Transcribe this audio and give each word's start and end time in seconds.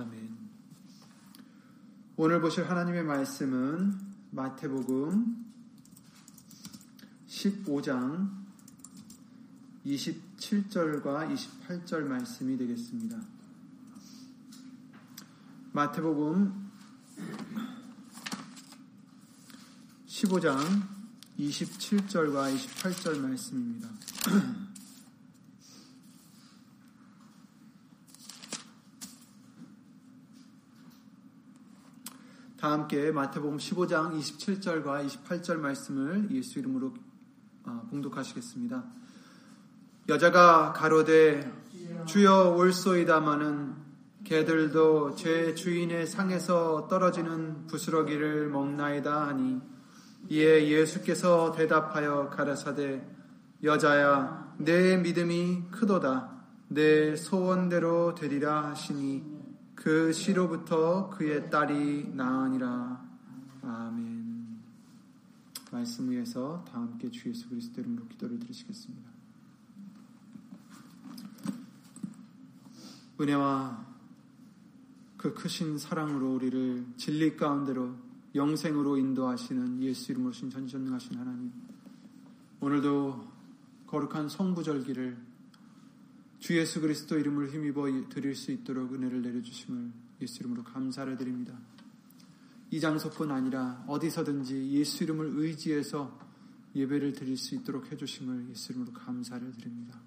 아멘. 0.00 0.34
오늘 2.16 2.40
보실 2.40 2.66
하나님의 2.66 3.02
말씀은 3.02 4.00
마태복음 4.30 5.44
15장 7.28 8.30
27절과 9.84 11.36
28절 11.36 12.04
말씀이 12.04 12.56
되겠습니다. 12.56 13.20
마태복음 15.72 16.70
15장 20.06 20.82
27절과 21.38 22.56
28절 22.56 23.18
말씀입니다. 23.18 23.90
다 32.70 32.74
함께 32.74 33.10
마태복음 33.10 33.56
15장 33.58 34.16
27절과 34.16 35.04
28절 35.04 35.56
말씀을 35.56 36.28
예수 36.30 36.60
이름으로 36.60 36.94
어, 37.64 37.88
봉독하시겠습니다. 37.90 38.84
여자가 40.08 40.72
가로되 40.72 41.52
주여 42.06 42.54
올소이다마는 42.56 43.74
개들도 44.22 45.16
제 45.16 45.52
주인의 45.56 46.06
상에서 46.06 46.86
떨어지는 46.86 47.66
부스러기를 47.66 48.50
먹나이다 48.50 49.26
하니 49.26 49.60
이에 50.28 50.68
예수께서 50.68 51.50
대답하여 51.50 52.28
가라사대 52.28 53.04
여자야 53.64 54.54
내 54.58 54.96
믿음이 54.96 55.70
크도다 55.72 56.44
내 56.68 57.16
소원대로 57.16 58.14
되리라 58.14 58.68
하시니 58.68 59.39
그 59.82 60.12
시로부터 60.12 61.08
그의 61.08 61.48
딸이 61.48 62.12
나으니라. 62.12 63.02
아멘. 63.62 64.58
말씀 65.72 66.10
위에서 66.10 66.62
다 66.68 66.80
함께 66.82 67.10
주 67.10 67.30
예수 67.30 67.48
그리스도 67.48 67.80
이름으로 67.80 68.06
기도를 68.08 68.38
드리시겠습니다. 68.40 69.10
은혜와 73.18 73.86
그 75.16 75.32
크신 75.32 75.78
사랑으로 75.78 76.34
우리를 76.34 76.84
진리 76.98 77.34
가운데로 77.38 77.94
영생으로 78.34 78.98
인도하시는 78.98 79.82
예수 79.82 80.12
이름으로 80.12 80.32
신 80.32 80.50
전지전능하신 80.50 81.16
하나님. 81.16 81.52
오늘도 82.60 83.32
거룩한 83.86 84.28
성부절기를 84.28 85.29
주 86.40 86.56
예수 86.56 86.80
그리스도 86.80 87.18
이름을 87.18 87.50
힘입어 87.50 88.08
드릴 88.08 88.34
수 88.34 88.50
있도록 88.50 88.94
은혜를 88.94 89.20
내려주심을 89.22 89.92
예수 90.22 90.40
이름으로 90.40 90.64
감사를 90.64 91.14
드립니다. 91.16 91.58
이 92.70 92.80
장소뿐 92.80 93.30
아니라 93.30 93.84
어디서든지 93.86 94.70
예수 94.70 95.04
이름을 95.04 95.32
의지해서 95.36 96.18
예배를 96.74 97.12
드릴 97.12 97.36
수 97.36 97.54
있도록 97.54 97.92
해주심을 97.92 98.48
예수 98.50 98.72
이름으로 98.72 98.92
감사를 98.92 99.52
드립니다. 99.52 100.00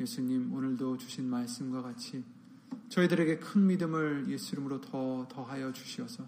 예수님 0.00 0.52
오늘도 0.52 0.98
주신 0.98 1.28
말씀과 1.28 1.82
같이 1.82 2.24
저희들에게 2.88 3.38
큰 3.38 3.66
믿음을 3.66 4.26
예수 4.30 4.54
이름으로 4.54 4.80
더 4.80 5.28
더하여 5.30 5.72
주시어서 5.72 6.26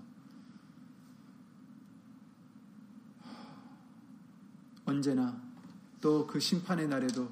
언제나 4.85 5.43
또 6.01 6.27
그 6.27 6.39
심판의 6.39 6.87
날에도 6.87 7.31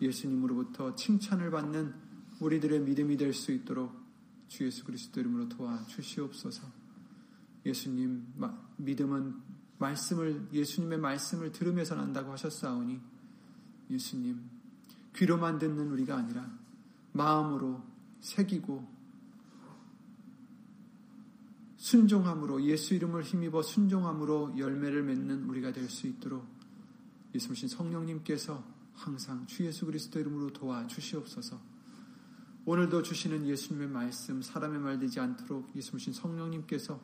예수님으로부터 0.00 0.94
칭찬을 0.94 1.50
받는 1.50 1.94
우리들의 2.40 2.80
믿음이 2.80 3.16
될 3.16 3.32
수 3.34 3.52
있도록 3.52 3.92
주 4.48 4.64
예수 4.64 4.84
그리스도 4.84 5.20
이름으로 5.20 5.48
도와 5.48 5.84
주시옵소서. 5.86 6.66
예수님 7.66 8.26
믿음은 8.78 9.34
말씀을 9.78 10.48
예수님의 10.52 10.98
말씀을 10.98 11.52
들으면서 11.52 11.94
난다고 11.94 12.32
하셨사오니 12.32 13.00
예수님 13.90 14.40
귀로만 15.14 15.58
듣는 15.58 15.90
우리가 15.90 16.16
아니라 16.16 16.50
마음으로 17.12 17.82
새기고 18.20 19.00
순종함으로 21.76 22.62
예수 22.64 22.94
이름을 22.94 23.22
힘입어 23.22 23.62
순종함으로 23.62 24.58
열매를 24.58 25.02
맺는 25.02 25.44
우리가 25.44 25.72
될 25.72 25.88
수 25.88 26.06
있도록 26.06 26.46
예수님 27.34 27.68
성령님께서 27.68 28.79
항상 29.00 29.46
주 29.46 29.64
예수 29.64 29.86
그리스도 29.86 30.20
이름으로 30.20 30.52
도와 30.52 30.86
주시옵소서. 30.86 31.58
오늘도 32.66 33.02
주시는 33.02 33.46
예수님의 33.46 33.88
말씀 33.88 34.42
사람의 34.42 34.78
말 34.78 34.98
되지 34.98 35.18
않도록 35.18 35.74
예수님 35.74 36.12
성령님께서 36.12 37.00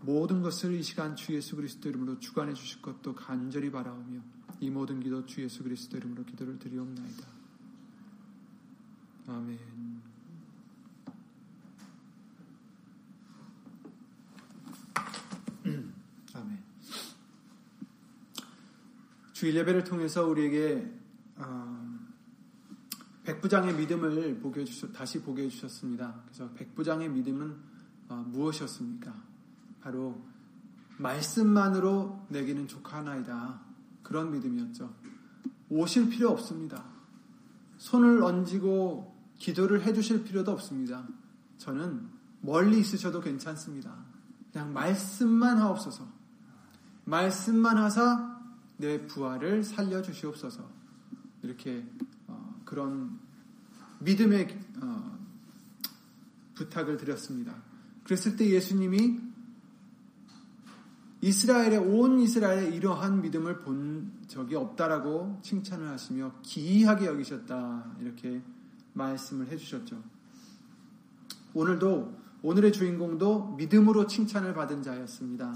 모든 0.00 0.42
것을 0.42 0.74
이 0.74 0.82
시간 0.82 1.14
주 1.14 1.32
예수 1.34 1.54
그리스도 1.54 1.88
이름으로 1.88 2.18
주관해 2.18 2.54
주실 2.54 2.82
것도 2.82 3.14
간절히 3.14 3.70
바라오며 3.70 4.20
이 4.60 4.68
모든 4.68 4.98
기도 4.98 5.24
주 5.26 5.40
예수 5.42 5.62
그리스도 5.62 5.96
이름으로 5.96 6.24
기도를 6.24 6.58
드리옵나이다. 6.58 7.28
아멘. 9.28 9.58
아멘. 16.34 16.58
주일 19.32 19.54
예배를 19.54 19.84
통해서 19.84 20.26
우리에게 20.26 20.84
어, 20.84 21.07
백부장의 23.24 23.74
믿음을 23.74 24.40
보게 24.40 24.62
해주셨, 24.62 24.92
다시 24.92 25.20
보게 25.20 25.44
해주셨습니다. 25.44 26.22
그래서 26.24 26.50
백부장의 26.54 27.10
믿음은 27.10 27.56
어, 28.08 28.24
무엇이었습니까? 28.26 29.12
바로 29.82 30.18
말씀만으로 30.96 32.26
내기는 32.30 32.66
족하나이다. 32.66 33.60
그런 34.02 34.30
믿음이었죠. 34.30 34.94
오실 35.68 36.08
필요 36.08 36.30
없습니다. 36.30 36.84
손을 37.76 38.22
얹고 38.22 39.14
기도를 39.36 39.82
해주실 39.82 40.24
필요도 40.24 40.50
없습니다. 40.52 41.06
저는 41.58 42.08
멀리 42.40 42.80
있으셔도 42.80 43.20
괜찮습니다. 43.20 43.94
그냥 44.52 44.72
말씀만 44.72 45.58
하옵소서. 45.58 46.06
말씀만 47.04 47.76
하사 47.76 48.40
내 48.78 49.06
부활을 49.06 49.64
살려주시옵소서. 49.64 50.77
이렇게 51.48 51.82
어, 52.26 52.60
그런 52.66 53.18
믿음의 54.00 54.60
어, 54.82 55.18
부탁을 56.54 56.98
드렸습니다. 56.98 57.54
그랬을 58.04 58.36
때 58.36 58.48
예수님이 58.50 59.18
이스라엘의 61.22 61.78
온 61.78 62.20
이스라엘의 62.20 62.74
이러한 62.74 63.22
믿음을 63.22 63.60
본 63.60 64.12
적이 64.28 64.56
없다라고 64.56 65.40
칭찬을 65.42 65.88
하시며 65.88 66.34
기이하게 66.42 67.06
여기셨다 67.06 67.96
이렇게 68.00 68.42
말씀을 68.92 69.48
해주셨죠. 69.48 70.00
오늘도 71.54 72.14
오늘의 72.42 72.72
주인공도 72.72 73.54
믿음으로 73.56 74.06
칭찬을 74.06 74.54
받은 74.54 74.82
자였습니다. 74.82 75.54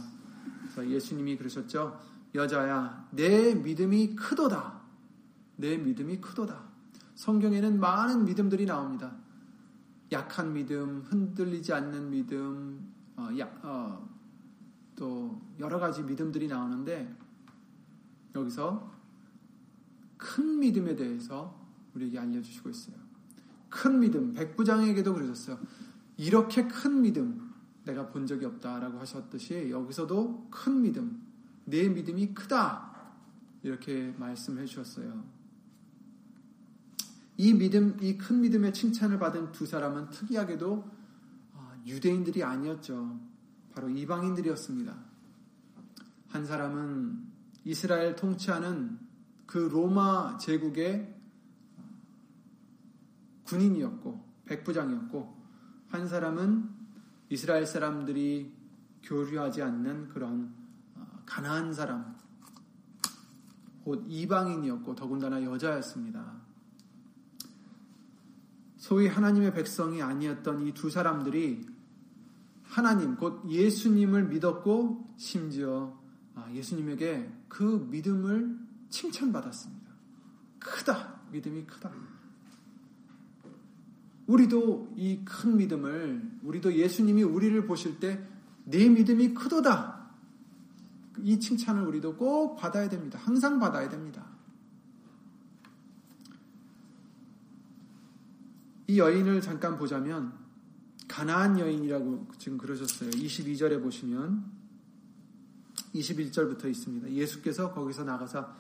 예수님이 0.79 1.37
그러셨죠. 1.37 2.01
여자야, 2.35 3.09
내 3.11 3.55
믿음이 3.55 4.17
크도다. 4.17 4.82
내 5.57 5.77
믿음이 5.77 6.21
크도다. 6.21 6.63
성경에는 7.15 7.79
많은 7.79 8.25
믿음들이 8.25 8.67
나옵니다. 8.67 9.15
약한 10.11 10.53
믿음, 10.53 11.03
흔들리지 11.07 11.73
않는 11.73 12.11
믿음, 12.11 12.93
어, 13.17 13.29
야, 13.39 13.47
어, 13.63 14.09
또 14.97 15.41
여러 15.59 15.79
가지 15.79 16.03
믿음들이 16.03 16.49
나오는데 16.49 17.17
여기서 18.35 18.91
큰 20.17 20.59
믿음에 20.59 20.95
대해서 20.97 21.59
우리에게 21.95 22.19
알려주시고 22.19 22.71
있어요. 22.71 22.97
큰 23.69 24.01
믿음, 24.01 24.33
백부장에게도 24.35 25.15
그러셨어요. 25.15 25.59
이렇게 26.17 26.69
큰 26.69 27.01
믿음 27.03 27.53
내가 27.85 28.09
본 28.09 28.27
적이 28.27 28.45
없다라고 28.47 29.01
하셨듯이 29.01 29.71
여기서도 29.71 30.49
큰 30.51 30.83
믿음, 30.83 31.23
내 31.65 31.89
믿음이 31.89 32.35
크다 32.35 33.13
이렇게 33.63 34.15
말씀해 34.19 34.67
주셨어요. 34.67 35.42
이 37.43 37.53
믿음, 37.55 37.97
이 38.01 38.17
큰 38.17 38.41
믿음의 38.41 38.73
칭찬을 38.73 39.19
받은 39.19 39.51
두 39.51 39.67
사람은 39.67 40.11
특이하게도 40.11 40.89
아, 41.57 41.77
유대인들이 41.85 42.45
아니었죠. 42.45 43.19
바로 43.75 43.89
이방인들이었습니다. 43.89 44.95
한 46.29 46.47
사람은 46.47 47.27
이스라엘 47.65 48.15
통치하는 48.15 48.97
그 49.47 49.59
로마 49.59 50.37
제국의 50.37 51.13
군인이었고, 53.43 54.25
백부장이었고, 54.45 55.43
한 55.89 56.07
사람은 56.07 56.71
이스라엘 57.29 57.67
사람들이 57.67 58.55
교류하지 59.03 59.63
않는 59.63 60.11
그런 60.11 60.55
어, 60.95 61.23
가난한 61.27 61.75
사람, 61.75 62.15
곧 63.83 64.05
이방인이었고, 64.07 64.95
더군다나 64.95 65.43
여자였습니다. 65.43 66.42
소위 68.83 69.07
하나님의 69.07 69.55
백성이 69.55 70.03
아니었던 70.03 70.67
이 70.67 70.73
두 70.75 70.91
사람들이 70.91 71.65
하나님, 72.65 73.17
곧 73.17 73.49
예수님을 73.49 74.25
믿었고 74.25 75.15
심지어 75.17 75.97
아, 76.35 76.51
예수님에게 76.53 77.31
그 77.49 77.87
믿음을 77.91 78.59
칭찬받았습니다. 78.91 79.93
크다. 80.59 81.21
믿음이 81.31 81.65
크다. 81.65 81.93
우리도 84.27 84.93
이 84.97 85.25
큰 85.25 85.57
믿음을, 85.59 86.23
우리도 86.43 86.75
예수님이 86.75 87.23
우리를 87.23 87.65
보실 87.67 88.01
때 88.01 88.27
내 88.65 88.89
믿음이 88.89 89.35
크도다. 89.35 90.11
이 91.19 91.39
칭찬을 91.39 91.85
우리도 91.87 92.17
꼭 92.17 92.57
받아야 92.57 92.89
됩니다. 92.89 93.19
항상 93.23 93.61
받아야 93.61 93.89
됩니다. 93.89 94.22
이 98.93 98.99
여인을 98.99 99.41
잠깐 99.41 99.79
보자면 99.79 100.35
가나안 101.09 101.59
여인이라고 101.59 102.29
지금 102.37 102.59
그러셨어요. 102.59 103.09
22절에 103.09 103.83
보시면 103.83 104.45
21절부터 105.95 106.67
있습니다. 106.67 107.11
예수께서 107.13 107.73
거기서 107.73 108.05
나가서 108.05 108.55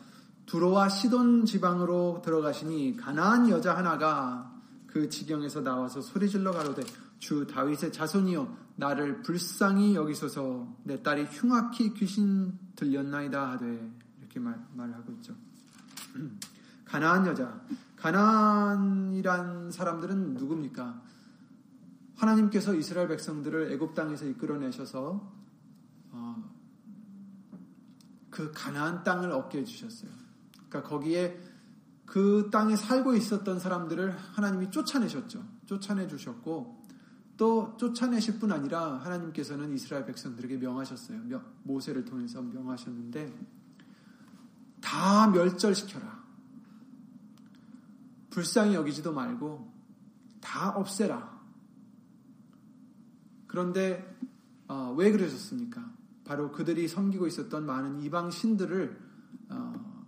두로와 0.46 0.88
시돈 0.88 1.44
지방으로 1.44 2.23
들어가시니 2.25 2.96
가나안 2.96 3.50
여자 3.50 3.76
하나가 3.76 4.58
그 4.87 5.11
지경에서 5.11 5.61
나와서 5.61 6.00
소리질러 6.00 6.52
가로되 6.52 6.82
주 7.19 7.46
다윗의 7.46 7.93
자손이여 7.93 8.56
나를 8.76 9.20
불쌍히 9.20 9.94
여기소서 9.94 10.78
내 10.85 11.02
딸이 11.02 11.25
흉악히 11.25 11.93
귀신 11.93 12.58
들렸나이다 12.75 13.50
하되 13.50 13.93
이렇게 14.19 14.40
말, 14.40 14.58
말하고 14.75 15.12
있죠. 15.12 15.35
가나안 16.87 17.26
여자 17.26 17.61
가나안이란 18.02 19.70
사람들은 19.70 20.34
누굽니까? 20.34 21.00
하나님께서 22.16 22.75
이스라엘 22.75 23.06
백성들을 23.06 23.70
애굽 23.72 23.94
땅에서 23.94 24.26
이끌어내셔서 24.26 25.32
어, 26.10 26.50
그 28.28 28.50
가나안 28.52 29.04
땅을 29.04 29.31
얻게 29.31 29.60
해주셨어요. 29.60 30.10
그러니까 30.69 30.82
거기에 30.82 31.40
그 32.04 32.49
땅에 32.50 32.75
살고 32.75 33.14
있었던 33.14 33.60
사람들을 33.60 34.10
하나님이 34.10 34.72
쫓아내셨죠. 34.72 35.44
쫓아내 35.66 36.08
주셨고 36.08 36.82
또 37.37 37.76
쫓아내실 37.76 38.40
뿐 38.40 38.50
아니라 38.50 38.96
하나님께서는 38.96 39.72
이스라엘 39.72 40.04
백성들에게 40.06 40.56
명하셨어요. 40.56 41.40
모세를 41.62 42.04
통해서 42.04 42.43
명하셨는데 42.43 43.32
다 44.81 45.28
멸절시켜라. 45.28 46.21
불쌍히 48.32 48.75
여기지도 48.75 49.12
말고 49.12 49.70
다 50.40 50.70
없애라. 50.70 51.40
그런데 53.46 54.17
어, 54.67 54.94
왜 54.96 55.12
그러셨습니까? 55.12 55.93
바로 56.25 56.50
그들이 56.50 56.88
섬기고 56.88 57.26
있었던 57.26 57.67
많은 57.67 58.00
이방 58.00 58.31
신들을 58.31 58.99
어, 59.50 60.05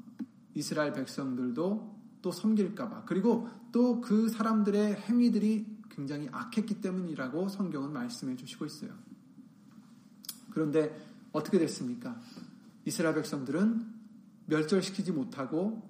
이스라엘 0.55 0.93
백성들도 0.94 1.94
또 2.23 2.32
섬길까봐 2.32 3.05
그리고 3.05 3.49
또 3.71 4.00
그 4.00 4.29
사람들의 4.29 4.94
행위들이 4.94 5.67
굉장히 5.91 6.29
악했기 6.32 6.81
때문이라고 6.81 7.49
성경은 7.49 7.93
말씀해 7.93 8.37
주시고 8.37 8.65
있어요. 8.65 8.93
그런데 10.50 10.97
어떻게 11.32 11.59
됐습니까? 11.59 12.19
이스라엘 12.85 13.15
백성들은 13.17 13.93
멸절시키지 14.47 15.12
못하고 15.12 15.82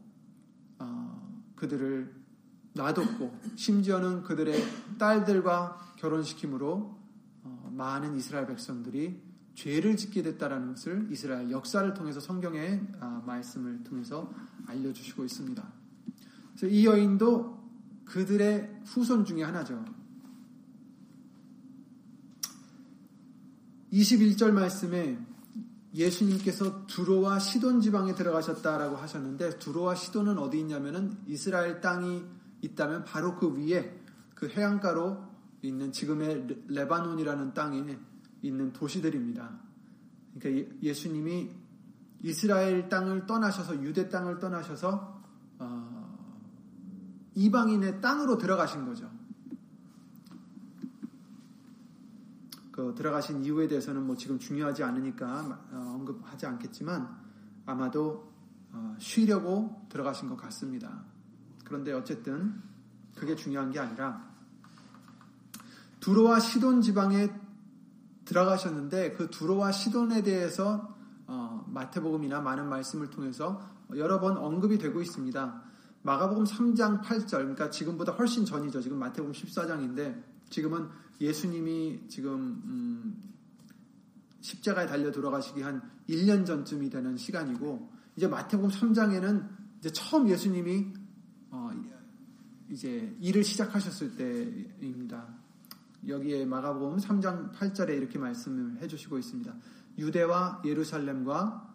어, 0.78 1.42
그들을 1.54 2.23
놔뒀고 2.74 3.40
심지어는 3.56 4.22
그들의 4.22 4.62
딸들과 4.98 5.94
결혼시킴으로 5.96 6.98
어, 7.44 7.70
많은 7.72 8.16
이스라엘 8.16 8.46
백성들이 8.46 9.20
죄를 9.54 9.96
짓게 9.96 10.22
됐다라는 10.22 10.68
것을 10.74 11.08
이스라엘 11.10 11.50
역사를 11.50 11.94
통해서 11.94 12.20
성경의 12.20 12.80
아, 13.00 13.22
말씀을 13.24 13.84
통해서 13.84 14.32
알려주시고 14.66 15.24
있습니다. 15.24 15.72
그래서 16.56 16.66
이 16.66 16.86
여인도 16.86 17.62
그들의 18.04 18.82
후손 18.84 19.24
중에 19.24 19.42
하나죠. 19.42 19.84
21절 23.92 24.50
말씀에 24.50 25.18
예수님께서 25.94 26.86
두로와 26.86 27.38
시돈 27.38 27.80
지방에 27.80 28.16
들어가셨다라고 28.16 28.96
하셨는데 28.96 29.60
두로와 29.60 29.94
시돈은 29.94 30.38
어디 30.38 30.58
있냐면은 30.58 31.16
이스라엘 31.28 31.80
땅이 31.80 32.24
있다면 32.64 33.04
바로 33.04 33.36
그 33.36 33.54
위에 33.54 34.00
그 34.34 34.48
해안가로 34.48 35.34
있는 35.62 35.92
지금의 35.92 36.64
레바논이라는 36.68 37.54
땅에 37.54 37.96
있는 38.42 38.72
도시들입니다. 38.72 39.58
그러니까 40.38 40.60
예, 40.60 40.78
예수님이 40.82 41.50
이스라엘 42.22 42.88
땅을 42.88 43.26
떠나셔서 43.26 43.82
유대 43.82 44.08
땅을 44.08 44.38
떠나셔서 44.38 45.22
어, 45.58 46.18
이방인의 47.34 48.00
땅으로 48.00 48.38
들어가신 48.38 48.84
거죠. 48.86 49.10
그 52.72 52.92
들어가신 52.96 53.44
이유에 53.44 53.68
대해서는 53.68 54.04
뭐 54.04 54.16
지금 54.16 54.38
중요하지 54.38 54.82
않으니까 54.82 55.66
어, 55.70 55.94
언급하지 55.96 56.46
않겠지만 56.46 57.08
아마도 57.66 58.32
어, 58.72 58.96
쉬려고 58.98 59.86
들어가신 59.88 60.28
것 60.28 60.36
같습니다. 60.36 61.13
그런데 61.74 61.92
어쨌든 61.92 62.54
그게 63.16 63.34
중요한 63.34 63.72
게 63.72 63.80
아니라 63.80 64.24
두로와 65.98 66.38
시돈 66.38 66.82
지방에 66.82 67.32
들어가셨는데 68.24 69.14
그 69.14 69.28
두로와 69.28 69.72
시돈에 69.72 70.22
대해서 70.22 70.94
어, 71.26 71.64
마태복음이나 71.68 72.40
많은 72.42 72.68
말씀을 72.68 73.10
통해서 73.10 73.60
여러 73.96 74.20
번 74.20 74.36
언급이 74.36 74.78
되고 74.78 75.02
있습니다. 75.02 75.62
마가복음 76.02 76.44
3장 76.44 77.02
8절, 77.02 77.30
그러니까 77.30 77.70
지금보다 77.70 78.12
훨씬 78.12 78.44
전이죠. 78.44 78.80
지금 78.80 79.00
마태복음 79.00 79.32
14장인데 79.32 80.22
지금은 80.50 80.88
예수님이 81.20 82.04
지금 82.06 82.62
음, 82.66 83.32
십자가에 84.42 84.86
달려 84.86 85.10
돌아가시기 85.10 85.62
한 85.62 85.82
1년 86.08 86.46
전쯤이 86.46 86.88
되는 86.88 87.16
시간이고 87.16 87.90
이제 88.14 88.28
마태복음 88.28 88.70
3장에는 88.70 89.48
이제 89.80 89.90
처음 89.90 90.28
예수님이 90.28 90.86
어, 90.86 91.03
이제 92.74 93.16
일을 93.20 93.44
시작하셨을 93.44 94.16
때입니다. 94.16 95.28
여기에 96.08 96.44
마가복음 96.44 96.98
3장 96.98 97.52
8절에 97.52 97.90
이렇게 97.90 98.18
말씀을 98.18 98.82
해주시고 98.82 99.16
있습니다. 99.16 99.54
유대와 99.96 100.62
예루살렘과 100.64 101.72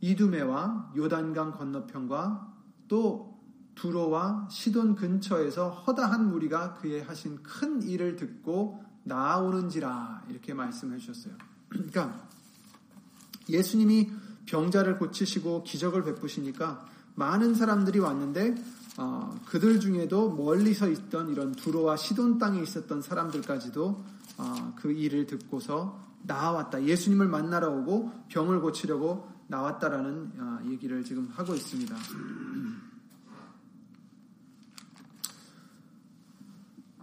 이두메와 0.00 0.94
요단강 0.96 1.52
건너편과 1.52 2.50
또 2.88 3.38
두로와 3.74 4.48
시돈 4.50 4.94
근처에서 4.94 5.68
허다한 5.68 6.30
무리가 6.30 6.76
그의 6.76 7.02
하신 7.02 7.42
큰 7.42 7.82
일을 7.82 8.16
듣고 8.16 8.82
나오는지라 9.04 10.24
이렇게 10.30 10.54
말씀해 10.54 10.96
주셨어요. 10.96 11.34
그러니까 11.68 12.26
예수님이 13.50 14.10
병자를 14.46 14.98
고치시고 14.98 15.64
기적을 15.64 16.04
베푸시니까 16.04 16.86
많은 17.16 17.54
사람들이 17.54 17.98
왔는데 17.98 18.54
어, 18.98 19.34
그들 19.46 19.80
중에도 19.80 20.34
멀리서 20.34 20.88
있던 20.88 21.30
이런 21.30 21.52
두로와 21.52 21.96
시돈 21.96 22.38
땅에 22.38 22.60
있었던 22.60 23.02
사람들까지도 23.02 24.04
어, 24.38 24.74
그 24.76 24.92
일을 24.92 25.26
듣고서 25.26 26.00
나왔다. 26.22 26.84
예수님을 26.84 27.28
만나러 27.28 27.70
오고 27.70 28.12
병을 28.28 28.60
고치려고 28.60 29.28
나왔다라는 29.48 30.32
어, 30.38 30.58
얘기를 30.66 31.02
지금 31.04 31.28
하고 31.32 31.54
있습니다. 31.54 31.94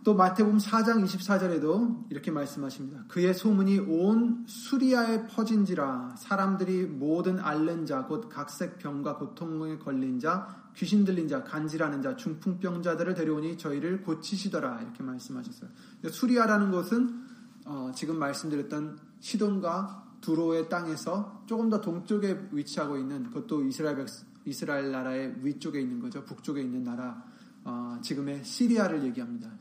또 0.03 0.15
마태복음 0.15 0.57
4장 0.57 1.03
24절에도 1.03 2.09
이렇게 2.09 2.31
말씀하십니다. 2.31 3.05
그의 3.07 3.33
소문이 3.33 3.79
온 3.79 4.45
수리아에 4.47 5.27
퍼진지라 5.27 6.15
사람들이 6.17 6.85
모든 6.85 7.39
앓는 7.39 7.85
자 7.85 7.99
곧 8.09 8.29
각색 8.29 8.79
병과 8.79 9.17
고통에 9.17 9.77
걸린 9.77 10.19
자 10.19 10.71
귀신 10.75 11.05
들린 11.05 11.27
자 11.27 11.43
간질하는 11.43 12.01
자 12.01 12.15
중풍병자들을 12.15 13.13
데려오니 13.13 13.57
저희를 13.57 14.01
고치시더라 14.03 14.81
이렇게 14.81 15.03
말씀하셨어요. 15.03 15.69
수리아라는 16.09 16.71
곳은 16.71 17.21
어, 17.65 17.91
지금 17.93 18.17
말씀드렸던 18.17 18.97
시돈과 19.19 20.17
두로의 20.21 20.69
땅에서 20.69 21.43
조금 21.45 21.69
더 21.69 21.79
동쪽에 21.81 22.49
위치하고 22.51 22.97
있는 22.97 23.23
그것도 23.25 23.63
이스라엘 23.63 24.05
이스라엘 24.45 24.91
나라의 24.91 25.35
위쪽에 25.41 25.79
있는 25.79 25.99
거죠. 25.99 26.23
북쪽에 26.23 26.61
있는 26.61 26.83
나라 26.83 27.23
어, 27.63 27.99
지금의 28.01 28.43
시리아를 28.43 29.03
얘기합니다. 29.03 29.51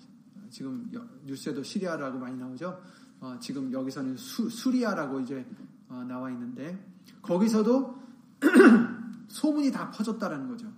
지금 0.50 0.90
뉴스에도 1.24 1.62
시리아라고 1.62 2.18
많이 2.18 2.36
나오죠. 2.36 2.80
어, 3.20 3.36
지금 3.40 3.72
여기서는 3.72 4.16
수, 4.16 4.48
수리아라고 4.48 5.20
이제 5.20 5.46
어, 5.88 6.04
나와 6.06 6.30
있는데 6.30 6.84
거기서도 7.22 7.98
소문이 9.28 9.72
다 9.72 9.90
퍼졌다라는 9.90 10.48
거죠. 10.48 10.72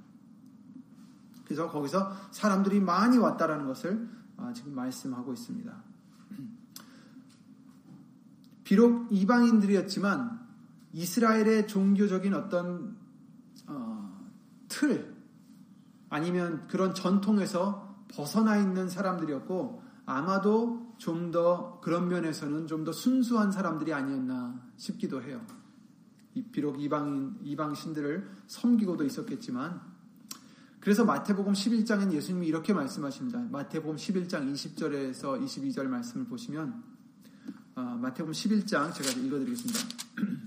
그래서 1.44 1.68
거기서 1.68 2.12
사람들이 2.30 2.80
많이 2.80 3.18
왔다라는 3.18 3.66
것을 3.66 4.08
지금 4.54 4.74
말씀하고 4.74 5.32
있습니다. 5.32 5.82
비록 8.64 9.08
이방인들이었지만 9.10 10.40
이스라엘의 10.92 11.68
종교적인 11.68 12.34
어떤 12.34 12.96
어, 13.66 14.28
틀 14.68 15.14
아니면 16.08 16.66
그런 16.68 16.94
전통에서 16.94 17.89
벗어나 18.12 18.56
있는 18.58 18.88
사람들이었고 18.88 19.82
아마도 20.06 20.94
좀 20.98 21.30
더 21.30 21.80
그런 21.80 22.08
면에서는 22.08 22.66
좀 22.66 22.84
더 22.84 22.92
순수한 22.92 23.52
사람들이 23.52 23.92
아니었나 23.94 24.60
싶기도 24.76 25.22
해요. 25.22 25.40
비록 26.52 26.80
이방인 26.80 27.38
이방 27.42 27.74
신들을 27.74 28.28
섬기고도 28.46 29.04
있었겠지만 29.04 29.80
그래서 30.80 31.04
마태복음 31.04 31.52
11장엔 31.52 32.12
예수님이 32.12 32.46
이렇게 32.46 32.72
말씀하십니다. 32.72 33.40
마태복음 33.50 33.96
11장 33.96 34.50
20절에서 34.52 35.42
22절 35.44 35.86
말씀을 35.86 36.26
보시면 36.26 36.82
어, 37.76 37.80
마태복음 38.00 38.32
11장 38.32 38.92
제가 38.94 39.10
읽어드리겠습니다. 39.20 39.78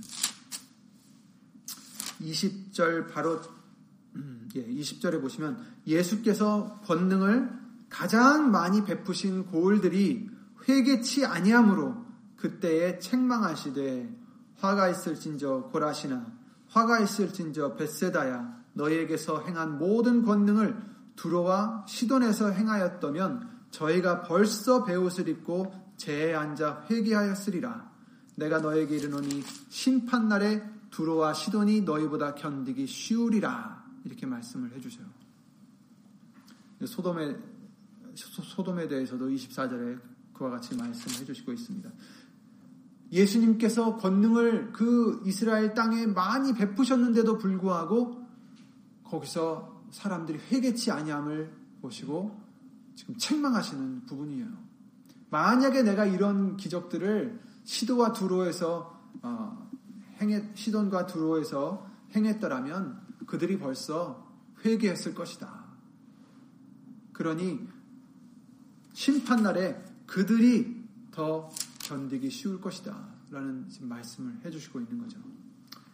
20절 2.21 3.11
바로 3.11 3.35
음, 3.35 3.62
예, 4.55 4.65
20절에 4.65 5.21
보시면 5.21 5.57
예수께서 5.87 6.79
권능을 6.85 7.49
가장 7.89 8.51
많이 8.51 8.83
베푸신 8.83 9.45
고을들이 9.47 10.29
회개치 10.67 11.25
아니함으로 11.25 12.03
그때에 12.37 12.99
책망하시되 12.99 14.09
화가 14.57 14.89
있을진저 14.89 15.69
고라시나 15.71 16.25
화가 16.69 16.99
있을진저 16.99 17.75
벳세다야 17.75 18.63
너희에게서 18.73 19.43
행한 19.45 19.77
모든 19.77 20.23
권능을 20.23 20.75
두로와 21.15 21.85
시돈에서 21.87 22.51
행하였다면 22.51 23.49
저희가 23.71 24.23
벌써 24.23 24.83
배옷을 24.83 25.27
입고 25.27 25.73
재에 25.97 26.33
앉아 26.33 26.85
회개하였으리라. 26.89 27.91
내가 28.35 28.59
너에게 28.59 28.97
이르노니 28.97 29.43
심판날에 29.69 30.63
두로와 30.89 31.33
시돈이 31.33 31.81
너희보다 31.81 32.35
견디기 32.35 32.87
쉬우리라 32.87 33.82
이렇게 34.05 34.25
말씀을 34.25 34.73
해주셔요. 34.73 35.05
소돔에 36.85 37.37
소돔에 38.15 38.87
대해서도 38.87 39.29
24절에 39.29 39.99
그와 40.33 40.51
같이 40.51 40.75
말씀해 40.75 41.25
주시고 41.25 41.53
있습니다. 41.53 41.89
예수님께서 43.11 43.97
권능을 43.97 44.71
그 44.73 45.21
이스라엘 45.25 45.73
땅에 45.73 46.07
많이 46.07 46.53
베푸셨는데도 46.53 47.37
불구하고 47.37 48.25
거기서 49.03 49.83
사람들이 49.91 50.39
회개치 50.51 50.91
아니함을 50.91 51.51
보시고 51.81 52.39
지금 52.95 53.17
책망하시는 53.17 54.05
부분이에요. 54.07 54.47
만약에 55.29 55.83
내가 55.83 56.05
이런 56.05 56.57
기적들을 56.57 57.39
시도와 57.63 58.13
두로에서 58.13 58.99
어, 59.21 59.69
행했, 60.19 60.55
시돈과 60.55 61.05
두로에서 61.05 61.87
행했더라면 62.15 63.02
그들이 63.25 63.57
벌써 63.59 64.27
회개했을 64.63 65.13
것이다. 65.13 65.63
그러니 67.13 67.67
심판날에 68.93 69.83
그들이 70.05 70.83
더 71.11 71.49
견디기 71.79 72.29
쉬울 72.29 72.61
것이다. 72.61 73.13
라는 73.31 73.67
말씀을 73.81 74.45
해주시고 74.45 74.79
있는 74.81 74.99
거죠. 74.99 75.19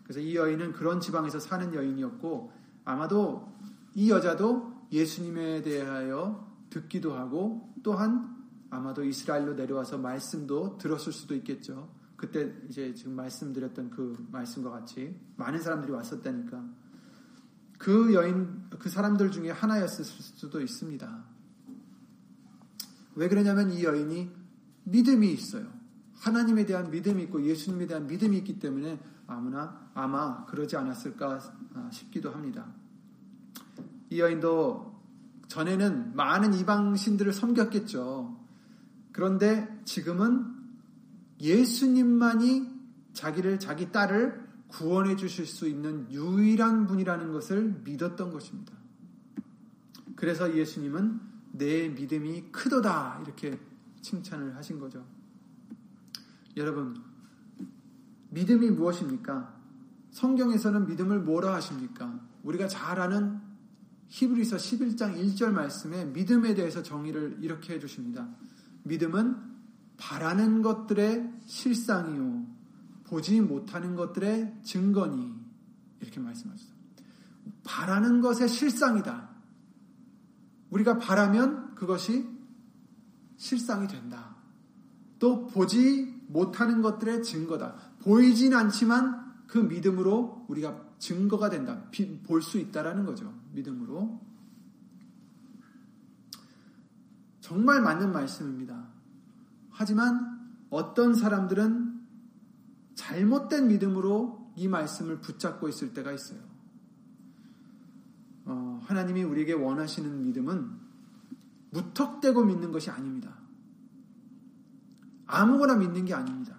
그래서 0.04 0.20
이 0.20 0.36
여인은 0.36 0.74
그런 0.74 1.00
지방에서 1.00 1.40
사는 1.40 1.74
여인이었고 1.74 2.52
아마도 2.84 3.50
이 3.96 4.10
여자도 4.10 4.88
예수님에 4.92 5.62
대하여 5.62 6.48
듣기도 6.70 7.14
하고 7.14 7.74
또한 7.84 8.36
아마도 8.70 9.04
이스라엘로 9.04 9.54
내려와서 9.54 9.98
말씀도 9.98 10.78
들었을 10.78 11.14
수도 11.14 11.36
있겠죠. 11.36 11.90
그때 12.16 12.54
이제 12.68 12.94
지금 12.94 13.14
말씀드렸던 13.14 13.90
그 13.92 14.28
말씀과 14.32 14.72
같이 14.72 15.16
많은 15.38 15.62
사람들이 15.62 15.92
왔었다니까 15.94 16.64
그 17.80 18.14
여인 18.14 18.70
그 18.78 18.90
사람들 18.90 19.32
중에 19.32 19.50
하나였을 19.50 20.04
수도 20.04 20.62
있습니다. 20.62 21.24
왜 23.16 23.28
그러냐면 23.28 23.72
이 23.72 23.84
여인이 23.84 24.32
믿음이 24.84 25.32
있어요. 25.32 25.66
하나님에 26.16 26.66
대한 26.66 26.92
믿음이 26.92 27.24
있고 27.24 27.44
예수님에 27.44 27.88
대한 27.88 28.06
믿음이 28.06 28.38
있기 28.40 28.60
때문에 28.60 29.00
아무나 29.28 29.90
아마 29.94 30.46
그러지 30.46 30.76
않았을까 30.76 31.40
싶기도 31.92 32.32
합니다. 32.32 32.68
이 34.10 34.20
여인도 34.20 35.00
전에는 35.48 36.16
많은 36.16 36.54
이방 36.56 36.98
신들을 36.98 37.32
섬겼겠죠. 37.32 38.38
그런데 39.14 39.82
지금은 39.86 40.54
예수님만이 41.40 42.70
자기를 43.14 43.60
자기 43.60 43.92
딸을 43.92 44.49
구원해 44.70 45.16
주실 45.16 45.46
수 45.46 45.68
있는 45.68 46.10
유일한 46.12 46.88
분이라는 46.88 47.32
것을 47.34 47.82
믿었던 47.84 48.32
것입니다. 48.32 48.74
그래서 50.16 50.56
예수님은 50.56 51.20
내 51.52 51.90
믿음이 51.90 52.52
크도다 52.52 53.22
이렇게 53.24 53.60
칭찬을 54.02 54.56
하신 54.56 54.80
거죠. 54.80 55.06
여러분, 56.56 56.96
믿음이 58.30 58.70
무엇입니까? 58.72 59.58
성경에서는 60.12 60.88
믿음을 60.88 61.20
뭐라 61.20 61.56
하십니까? 61.56 62.20
우리가 62.44 62.68
잘 62.68 63.00
아는 63.00 63.40
히브리서 64.08 64.58
11장 64.58 65.16
1절 65.16 65.52
말씀에 65.52 66.06
믿음에 66.06 66.54
대해서 66.56 66.82
정의를 66.82 67.38
이렇게 67.42 67.76
해 67.76 67.80
주십니다. 67.80 68.28
믿음은 68.84 69.38
바라는 69.98 70.62
것들의 70.62 71.34
실상이요. 71.46 72.59
보지 73.10 73.42
못하는 73.42 73.96
것들의 73.96 74.60
증거니. 74.64 75.34
이렇게 76.00 76.20
말씀하셨어요. 76.20 76.74
바라는 77.64 78.22
것의 78.22 78.48
실상이다. 78.48 79.30
우리가 80.70 81.00
바라면 81.00 81.76
그것이 81.76 82.28
실상이 83.38 83.88
된다. 83.88 84.36
또 85.18 85.48
보지 85.48 86.24
못하는 86.28 86.82
것들의 86.82 87.24
증거다. 87.24 87.76
보이진 88.00 88.54
않지만 88.54 89.44
그 89.48 89.58
믿음으로 89.58 90.46
우리가 90.48 90.86
증거가 91.00 91.50
된다. 91.50 91.84
볼 92.26 92.42
수 92.42 92.60
있다라는 92.60 93.06
거죠. 93.06 93.34
믿음으로. 93.54 94.22
정말 97.42 97.82
맞는 97.82 98.12
말씀입니다. 98.12 98.88
하지만 99.72 100.40
어떤 100.70 101.16
사람들은 101.16 101.89
잘못된 103.00 103.70
믿음으로 103.70 104.52
이 104.58 104.68
말씀을 104.68 105.22
붙잡고 105.22 105.70
있을 105.70 105.94
때가 105.94 106.12
있어요. 106.12 106.42
어, 108.44 108.82
하나님이 108.84 109.24
우리에게 109.24 109.54
원하시는 109.54 110.22
믿음은 110.24 110.70
무턱대고 111.72 112.44
믿는 112.44 112.74
것이 112.74 112.90
아닙니다. 112.90 113.38
아무거나 115.28 115.76
믿는 115.76 116.04
게 116.04 116.14
아닙니다. 116.14 116.58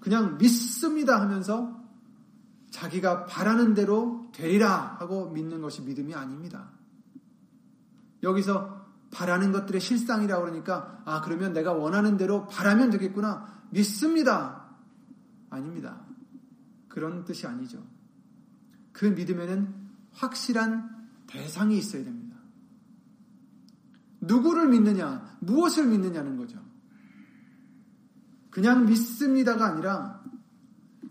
그냥 0.00 0.38
믿습니다 0.38 1.20
하면서 1.20 1.82
자기가 2.70 3.26
바라는 3.26 3.74
대로 3.74 4.30
되리라 4.32 4.96
하고 5.00 5.30
믿는 5.30 5.60
것이 5.60 5.82
믿음이 5.82 6.14
아닙니다. 6.14 6.70
여기서 8.22 8.86
바라는 9.10 9.50
것들의 9.50 9.80
실상이라고 9.80 10.44
그러니까 10.44 11.02
아 11.04 11.20
그러면 11.20 11.52
내가 11.52 11.72
원하는 11.72 12.16
대로 12.16 12.46
바라면 12.46 12.90
되겠구나 12.90 13.64
믿습니다. 13.70 14.61
아닙니다. 15.54 16.04
그런 16.88 17.24
뜻이 17.24 17.46
아니죠. 17.46 17.84
그 18.92 19.06
믿음에는 19.06 19.74
확실한 20.12 21.08
대상이 21.26 21.78
있어야 21.78 22.04
됩니다. 22.04 22.36
누구를 24.20 24.68
믿느냐, 24.68 25.38
무엇을 25.40 25.86
믿느냐는 25.86 26.36
거죠. 26.36 26.62
그냥 28.50 28.86
믿습니다가 28.86 29.66
아니라 29.66 30.22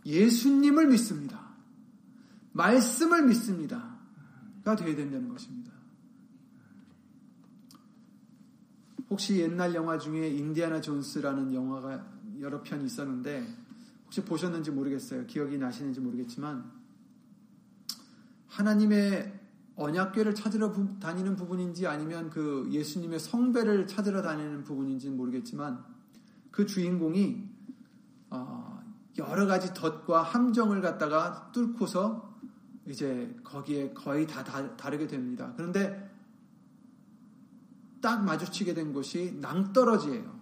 예수님을 0.06 0.88
믿습니다. 0.88 1.42
말씀을 2.54 3.26
믿습니다 3.28 3.98
가 4.64 4.76
되어야 4.76 4.96
된다는 4.96 5.30
것입니다. 5.30 5.72
혹시 9.10 9.40
옛날 9.40 9.74
영화 9.74 9.98
중에 9.98 10.30
인디아나 10.30 10.80
존스라는 10.82 11.54
영화가 11.54 12.08
여러 12.40 12.62
편이 12.62 12.86
있었는데 12.86 13.61
혹시 14.12 14.26
보셨는지 14.26 14.72
모르겠어요. 14.72 15.26
기억이 15.26 15.58
나시는지 15.58 16.02
모르겠지만 16.02 16.70
하나님의 18.50 19.40
언약궤를 19.78 20.36
찾으러 20.36 20.74
다니는 21.00 21.38
부분인지 21.38 21.88
아니면 21.88 22.30
그 22.30 22.68
예수님의 22.72 23.20
성배를 23.20 23.88
찾으러 23.88 24.22
다니는 24.22 24.66
부분인지는 24.66 25.16
모르겠지만 25.16 25.86
그 26.52 26.66
주인공이 26.66 27.50
어, 28.32 28.84
여러 29.18 29.46
가지 29.46 29.74
덫과 29.74 30.24
함정을 30.24 30.82
갖다가 30.82 31.50
뚫고서 31.54 32.38
이제 32.88 33.34
거기에 33.46 33.94
거의 33.94 34.28
다 34.28 34.44
다르게 34.76 35.08
됩니다. 35.08 35.54
그런데 35.56 36.12
딱 38.02 38.26
마주치게 38.26 38.74
된 38.74 38.92
곳이 38.92 39.38
낭떠러지예요. 39.40 40.38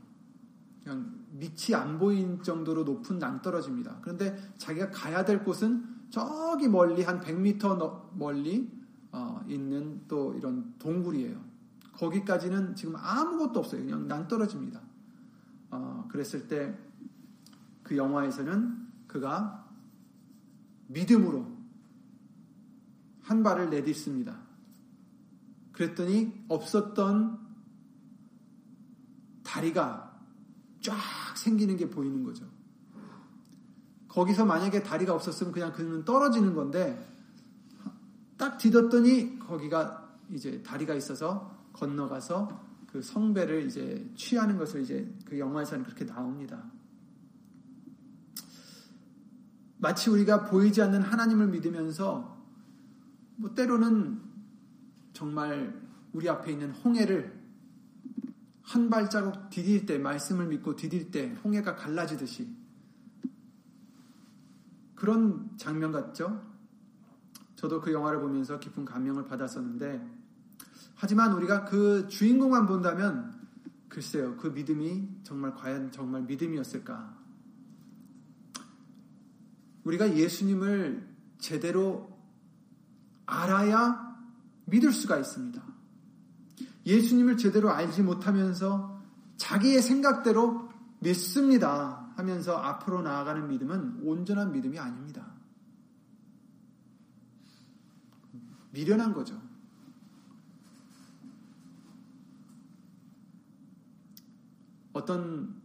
그냥 0.84 1.19
밑이 1.32 1.76
안 1.76 2.00
보인 2.00 2.42
정도로 2.42 2.84
높은 2.84 3.20
낭떠러지입니다. 3.20 4.00
그런데 4.02 4.38
자기가 4.58 4.90
가야 4.90 5.26
될 5.26 5.44
곳은 5.44 5.84
저기 6.10 6.68
멀리 6.68 7.04
한 7.04 7.20
100m 7.20 8.16
멀리 8.16 8.72
어, 9.12 9.44
있는 9.48 10.02
또 10.08 10.34
이런 10.34 10.74
동굴이에요. 10.80 11.40
거기까지는 11.94 12.76
지금 12.76 12.96
아무것도 12.96 13.60
없어요. 13.60 13.82
그냥 13.82 14.08
낭떠러집니다. 14.08 14.82
어, 15.72 16.08
그랬을 16.10 16.48
때 16.48 16.90
그 17.90 17.98
영화에서는 17.98 18.88
그가 19.08 19.68
믿음으로 20.90 21.58
한 23.24 23.42
발을 23.42 23.72
내딛습니다. 23.72 24.38
그랬더니 25.72 26.46
없었던 26.50 27.40
다리가 29.42 30.09
쫙 30.82 30.98
생기는 31.36 31.76
게 31.78 31.90
보이는 31.90 32.24
거죠. 32.24 32.46
거기서 34.08 34.46
만약에 34.46 34.84
다리가 34.84 35.14
없었으면 35.14 35.54
그냥 35.54 35.72
그는 35.72 36.04
떨어지는 36.04 36.56
건데 36.56 37.08
딱 38.38 38.58
디뎠더니 38.58 39.40
거기가 39.40 40.18
이제 40.32 40.64
다리가 40.64 40.96
있어서 40.96 41.56
건너가서 41.74 42.68
그 42.88 43.02
성배를 43.02 43.66
이제 43.66 44.10
취하는 44.16 44.58
것을 44.58 44.82
이제 44.82 45.14
그 45.26 45.38
영화에서는 45.38 45.84
그렇게 45.86 46.06
나옵니다. 46.06 46.64
마치 49.78 50.10
우리가 50.10 50.46
보이지 50.46 50.82
않는 50.82 51.02
하나님을 51.02 51.48
믿으면서 51.48 52.38
뭐 53.36 53.54
때로는 53.54 54.22
정말 55.14 55.82
우리 56.12 56.28
앞에 56.28 56.52
있는 56.52 56.72
홍해를 56.72 57.39
한 58.70 58.88
발자국 58.88 59.50
디딜 59.50 59.88
때 59.88 59.98
말씀을 59.98 60.46
믿고 60.46 60.76
디딜 60.76 61.10
때 61.10 61.34
홍해가 61.44 61.76
갈라지듯이 61.76 62.56
그런 64.94 65.50
장면 65.58 65.92
같죠? 65.92 66.40
저도 67.56 67.82
그 67.82 67.92
영화를 67.92 68.20
보면서 68.20 68.60
깊은 68.60 68.86
감명을 68.86 69.26
받았었는데 69.26 70.08
하지만 70.94 71.34
우리가 71.34 71.66
그 71.66 72.08
주인공만 72.10 72.68
본다면 72.68 73.34
글쎄요 73.88 74.38
그 74.38 74.50
믿음이 74.50 75.22
정말 75.24 75.56
과연 75.56 75.92
정말 75.92 76.22
믿음이었을까? 76.22 77.18
우리가 79.84 80.16
예수님을 80.16 81.10
제대로 81.40 82.16
알아야 83.26 84.16
믿을 84.66 84.92
수가 84.92 85.18
있습니다. 85.18 85.69
예수님을 86.86 87.38
제대로 87.38 87.72
알지 87.72 88.04
못하면서 88.04 89.00
자기의 89.38 89.82
생각대로 89.82 90.70
믿습니다 91.00 92.12
하면서 92.16 92.58
앞으로 92.58 93.02
나아가는 93.02 93.48
믿음은 93.48 94.02
온전한 94.04 94.52
믿음이 94.52 94.78
아닙니다. 94.78 95.26
미련한 98.72 99.14
거죠. 99.14 99.40
어떤 104.94 105.56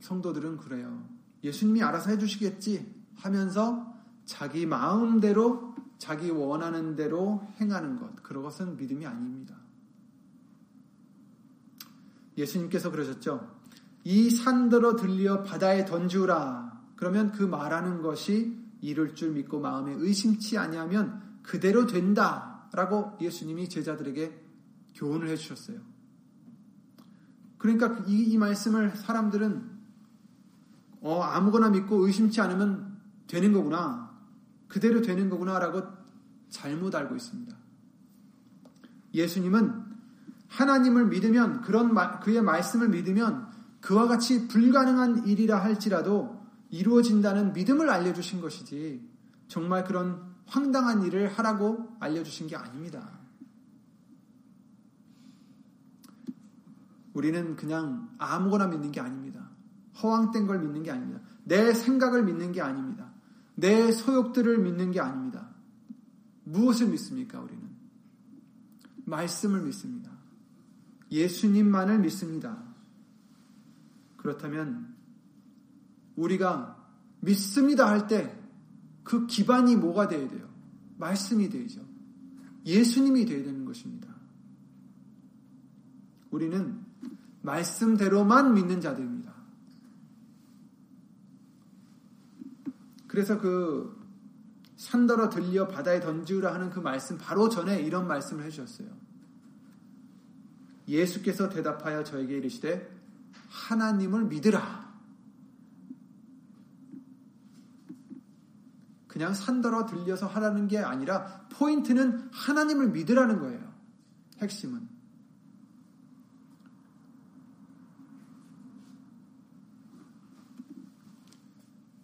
성도들은 0.00 0.58
그래요. 0.58 1.08
예수님이 1.42 1.82
알아서 1.82 2.10
해주시겠지 2.10 2.94
하면서 3.16 3.94
자기 4.24 4.66
마음대로 4.66 5.74
자기 5.98 6.30
원하는 6.30 6.94
대로 6.94 7.46
행하는 7.60 7.98
것. 7.98 8.22
그것은 8.22 8.76
믿음이 8.76 9.06
아닙니다. 9.06 9.65
예수님께서 12.36 12.90
그러셨죠. 12.90 13.56
이 14.04 14.30
산더러 14.30 14.96
들려 14.96 15.42
바다에 15.42 15.84
던지우라. 15.84 16.80
그러면 16.96 17.32
그 17.32 17.42
말하는 17.42 18.02
것이 18.02 18.56
이룰 18.80 19.14
줄 19.14 19.32
믿고 19.32 19.60
마음에 19.60 19.92
의심치 19.94 20.58
아니하면 20.58 21.22
그대로 21.42 21.86
된다라고 21.86 23.18
예수님이 23.20 23.68
제자들에게 23.68 24.42
교훈을 24.94 25.28
해 25.28 25.36
주셨어요. 25.36 25.78
그러니까 27.58 28.04
이, 28.06 28.22
이 28.22 28.38
말씀을 28.38 28.96
사람들은 28.96 29.76
어, 31.00 31.20
아무거나 31.22 31.70
믿고 31.70 32.06
의심치 32.06 32.40
않으면 32.40 32.96
되는 33.26 33.52
거구나. 33.52 34.16
그대로 34.68 35.02
되는 35.02 35.30
거구나라고 35.30 35.82
잘못 36.48 36.94
알고 36.94 37.16
있습니다. 37.16 37.56
예수님은 39.14 39.85
하나님을 40.48 41.06
믿으면 41.06 41.62
그런 41.62 41.94
그의 42.20 42.42
말씀을 42.42 42.88
믿으면 42.88 43.48
그와 43.80 44.06
같이 44.06 44.48
불가능한 44.48 45.26
일이라 45.26 45.62
할지라도 45.62 46.40
이루어진다는 46.70 47.52
믿음을 47.52 47.88
알려주신 47.90 48.40
것이지 48.40 49.08
정말 49.48 49.84
그런 49.84 50.34
황당한 50.46 51.02
일을 51.02 51.28
하라고 51.28 51.96
알려주신 52.00 52.46
게 52.46 52.56
아닙니다. 52.56 53.18
우리는 57.14 57.56
그냥 57.56 58.10
아무거나 58.18 58.66
믿는 58.66 58.92
게 58.92 59.00
아닙니다. 59.00 59.48
허황된 60.02 60.46
걸 60.46 60.58
믿는 60.60 60.82
게 60.82 60.90
아닙니다. 60.90 61.20
내 61.44 61.72
생각을 61.72 62.24
믿는 62.24 62.52
게 62.52 62.60
아닙니다. 62.60 63.10
내 63.54 63.90
소욕들을 63.90 64.58
믿는 64.58 64.90
게 64.90 65.00
아닙니다. 65.00 65.48
무엇을 66.44 66.88
믿습니까, 66.88 67.40
우리는? 67.40 67.62
말씀을 69.06 69.62
믿습니다. 69.62 70.15
예수님만을 71.10 71.98
믿습니다. 72.00 72.62
그렇다면 74.16 74.94
우리가 76.16 76.76
믿습니다 77.20 77.88
할 77.88 78.06
때 78.06 78.46
그 79.06 79.28
기반이 79.28 79.76
뭐가 79.76 80.08
되어야 80.08 80.28
돼요? 80.28 80.48
말씀이 80.98 81.48
되죠. 81.48 81.80
예수님이 82.66 83.24
되어야 83.24 83.44
되는 83.44 83.64
것입니다. 83.64 84.12
우리는 86.32 86.84
말씀대로만 87.42 88.52
믿는 88.54 88.80
자들입니다. 88.80 89.32
그래서 93.06 93.40
그 93.40 93.96
산더러 94.74 95.28
들려 95.28 95.68
바다에 95.68 96.00
던지우라 96.00 96.52
하는 96.52 96.70
그 96.70 96.80
말씀 96.80 97.16
바로 97.16 97.48
전에 97.48 97.80
이런 97.80 98.08
말씀을 98.08 98.44
해주셨어요. 98.44 98.88
예수께서 100.88 101.48
대답하여 101.48 102.04
저에게 102.04 102.36
이르시되 102.38 102.90
하나님을 103.48 104.24
믿으라. 104.24 104.86
그냥 109.08 109.32
산더러 109.32 109.86
들려서 109.86 110.26
하라는 110.26 110.68
게 110.68 110.78
아니라 110.78 111.46
포인트는 111.52 112.28
하나님을 112.32 112.90
믿으라는 112.90 113.40
거예요. 113.40 113.72
핵심은. 114.38 114.88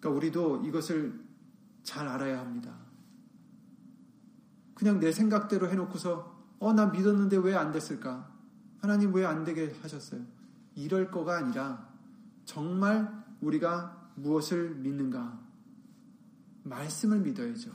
그러니까 0.01 0.17
우리도 0.17 0.65
이것을 0.65 1.23
잘 1.85 2.09
알아야 2.09 2.41
합니다. 2.41 2.75
그냥 4.75 4.99
내 4.99 5.13
생각대로 5.13 5.69
해놓고서 5.69 6.33
어, 6.59 6.73
나 6.73 6.87
믿었는데 6.87 7.37
왜 7.37 7.55
안 7.55 7.73
됐을까? 7.73 8.32
하나님 8.83 9.15
왜 9.15 9.25
안 9.25 9.45
되게 9.45 9.75
하셨어요? 9.81 10.21
이럴 10.75 11.11
거가 11.11 11.39
아니라 11.39 11.89
정말 12.45 13.25
우리가 13.41 14.11
무엇을 14.17 14.75
믿는가? 14.75 15.41
말씀을 16.65 17.21
믿어야죠. 17.21 17.71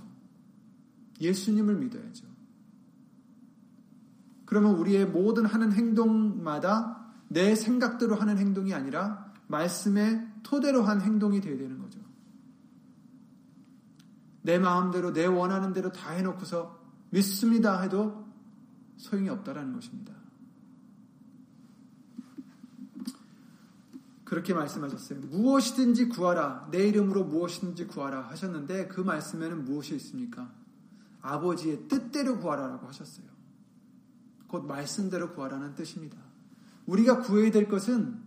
예수님을 1.19 1.75
믿어야죠. 1.75 2.27
그러면 4.45 4.75
우리의 4.75 5.05
모든 5.07 5.45
하는 5.45 5.71
행동마다 5.73 7.13
내 7.29 7.55
생각대로 7.55 8.15
하는 8.15 8.37
행동이 8.37 8.73
아니라 8.73 9.33
말씀의 9.47 10.25
토대로 10.43 10.83
한 10.83 11.01
행동이 11.01 11.41
되어야 11.41 11.57
되는 11.57 11.79
거죠. 11.81 11.99
내 14.41 14.59
마음대로 14.59 15.11
내 15.11 15.25
원하는 15.25 15.73
대로 15.73 15.91
다 15.91 16.11
해놓고서 16.11 16.81
믿습니다 17.09 17.81
해도 17.81 18.25
소용이 18.97 19.29
없다라는 19.29 19.73
것입니다. 19.73 20.13
그렇게 24.27 24.53
말씀하셨어요. 24.53 25.21
무엇이든지 25.21 26.09
구하라. 26.09 26.67
내 26.69 26.85
이름으로 26.89 27.23
무엇이든지 27.23 27.87
구하라 27.87 28.23
하셨는데 28.27 28.89
그 28.89 28.99
말씀에는 28.99 29.63
무엇이 29.63 29.95
있습니까? 29.95 30.51
아버지의 31.21 31.87
뜻대로 31.87 32.37
구하라라고 32.37 32.87
하셨어요. 32.87 33.25
곧 34.47 34.65
말씀대로 34.65 35.31
구하라는 35.31 35.75
뜻입니다. 35.75 36.17
우리가 36.87 37.21
구해야 37.21 37.51
될 37.51 37.69
것은 37.69 38.19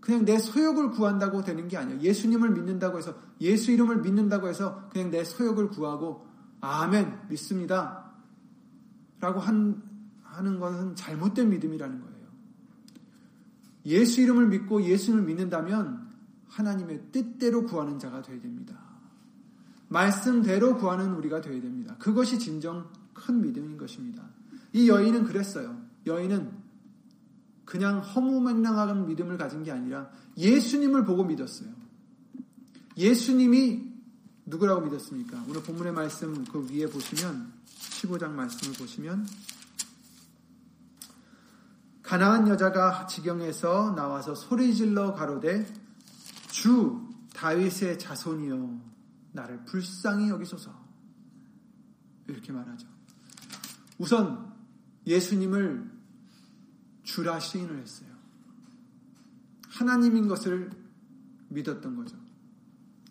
그냥 0.00 0.24
내 0.24 0.36
소욕을 0.36 0.90
구한다고 0.90 1.44
되는 1.44 1.68
게 1.68 1.76
아니에요. 1.76 2.00
예수님을 2.00 2.50
믿는다고 2.50 2.98
해서 2.98 3.14
예수 3.40 3.70
이름을 3.70 4.00
믿는다고 4.00 4.48
해서 4.48 4.88
그냥 4.92 5.12
내 5.12 5.22
소욕을 5.22 5.68
구하고 5.68 6.26
아멘 6.60 7.28
믿습니다. 7.28 8.10
라고 9.20 9.38
한, 9.38 9.80
하는 10.24 10.58
것은 10.58 10.96
잘못된 10.96 11.50
믿음이라는 11.50 12.00
거예요. 12.00 12.09
예수 13.86 14.20
이름을 14.20 14.48
믿고 14.48 14.82
예수를 14.82 15.22
믿는다면 15.22 16.08
하나님의 16.48 17.04
뜻대로 17.12 17.64
구하는 17.64 17.98
자가 17.98 18.22
되어야 18.22 18.40
됩니다. 18.40 18.78
말씀대로 19.88 20.76
구하는 20.76 21.14
우리가 21.14 21.40
되어야 21.40 21.60
됩니다. 21.60 21.96
그것이 21.98 22.38
진정 22.38 22.88
큰 23.12 23.40
믿음인 23.40 23.76
것입니다. 23.76 24.22
이 24.72 24.88
여인은 24.88 25.24
그랬어요. 25.24 25.80
여인은 26.06 26.50
그냥 27.64 28.00
허무맹랑한 28.00 29.06
믿음을 29.06 29.36
가진 29.36 29.62
게 29.62 29.70
아니라 29.70 30.10
예수님을 30.36 31.04
보고 31.04 31.24
믿었어요. 31.24 31.68
예수님이 32.96 33.90
누구라고 34.46 34.80
믿었습니까? 34.82 35.44
오늘 35.48 35.62
본문의 35.62 35.92
말씀 35.92 36.44
그 36.44 36.66
위에 36.70 36.86
보시면 36.86 37.52
15장 37.78 38.30
말씀을 38.30 38.76
보시면 38.76 39.26
가나안 42.10 42.48
여자가 42.48 43.06
지경에서 43.06 43.92
나와서 43.94 44.34
소리질러 44.34 45.14
가로되 45.14 45.64
주 46.48 47.08
다윗의 47.34 48.00
자손이여 48.00 48.80
나를 49.30 49.64
불쌍히 49.64 50.28
여기소서 50.28 50.74
이렇게 52.26 52.50
말하죠. 52.50 52.88
우선 53.98 54.52
예수님을 55.06 55.88
주라 57.04 57.38
시인을 57.38 57.78
했어요. 57.78 58.10
하나님인 59.68 60.26
것을 60.26 60.68
믿었던 61.50 61.94
거죠. 61.94 62.16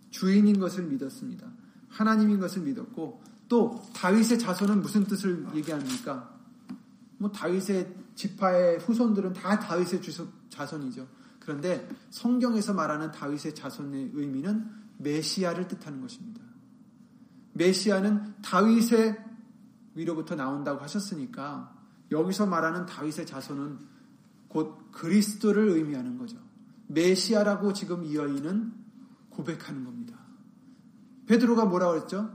주인인 0.09 0.59
것을 0.59 0.83
믿었습니다. 0.87 1.49
하나님인 1.87 2.41
것을 2.41 2.63
믿었고 2.63 3.23
또 3.47 3.81
다윗의 3.93 4.39
자손은 4.39 4.81
무슨 4.81 5.05
뜻을 5.05 5.47
얘기합니까? 5.55 6.37
뭐 7.17 7.31
다윗의 7.31 7.98
지파의 8.19 8.79
후손들은 8.79 9.31
다 9.31 9.57
다윗의 9.59 10.01
자손이죠. 10.49 11.07
그런데 11.39 11.87
성경에서 12.09 12.73
말하는 12.73 13.11
다윗의 13.11 13.55
자손의 13.55 14.11
의미는 14.13 14.69
메시아를 14.97 15.69
뜻하는 15.69 16.01
것입니다. 16.01 16.41
메시아는 17.53 18.41
다윗의 18.41 19.25
위로부터 19.95 20.35
나온다고 20.35 20.81
하셨으니까 20.81 21.73
여기서 22.11 22.45
말하는 22.45 22.85
다윗의 22.85 23.25
자손은 23.25 23.79
곧 24.49 24.91
그리스도를 24.91 25.69
의미하는 25.69 26.17
거죠. 26.17 26.37
메시아라고 26.87 27.71
지금 27.71 28.03
이 28.03 28.15
여인은 28.15 28.73
고백하는 29.29 29.85
겁니다. 29.85 30.19
베드로가 31.27 31.65
뭐라고 31.65 31.95
했죠? 31.95 32.29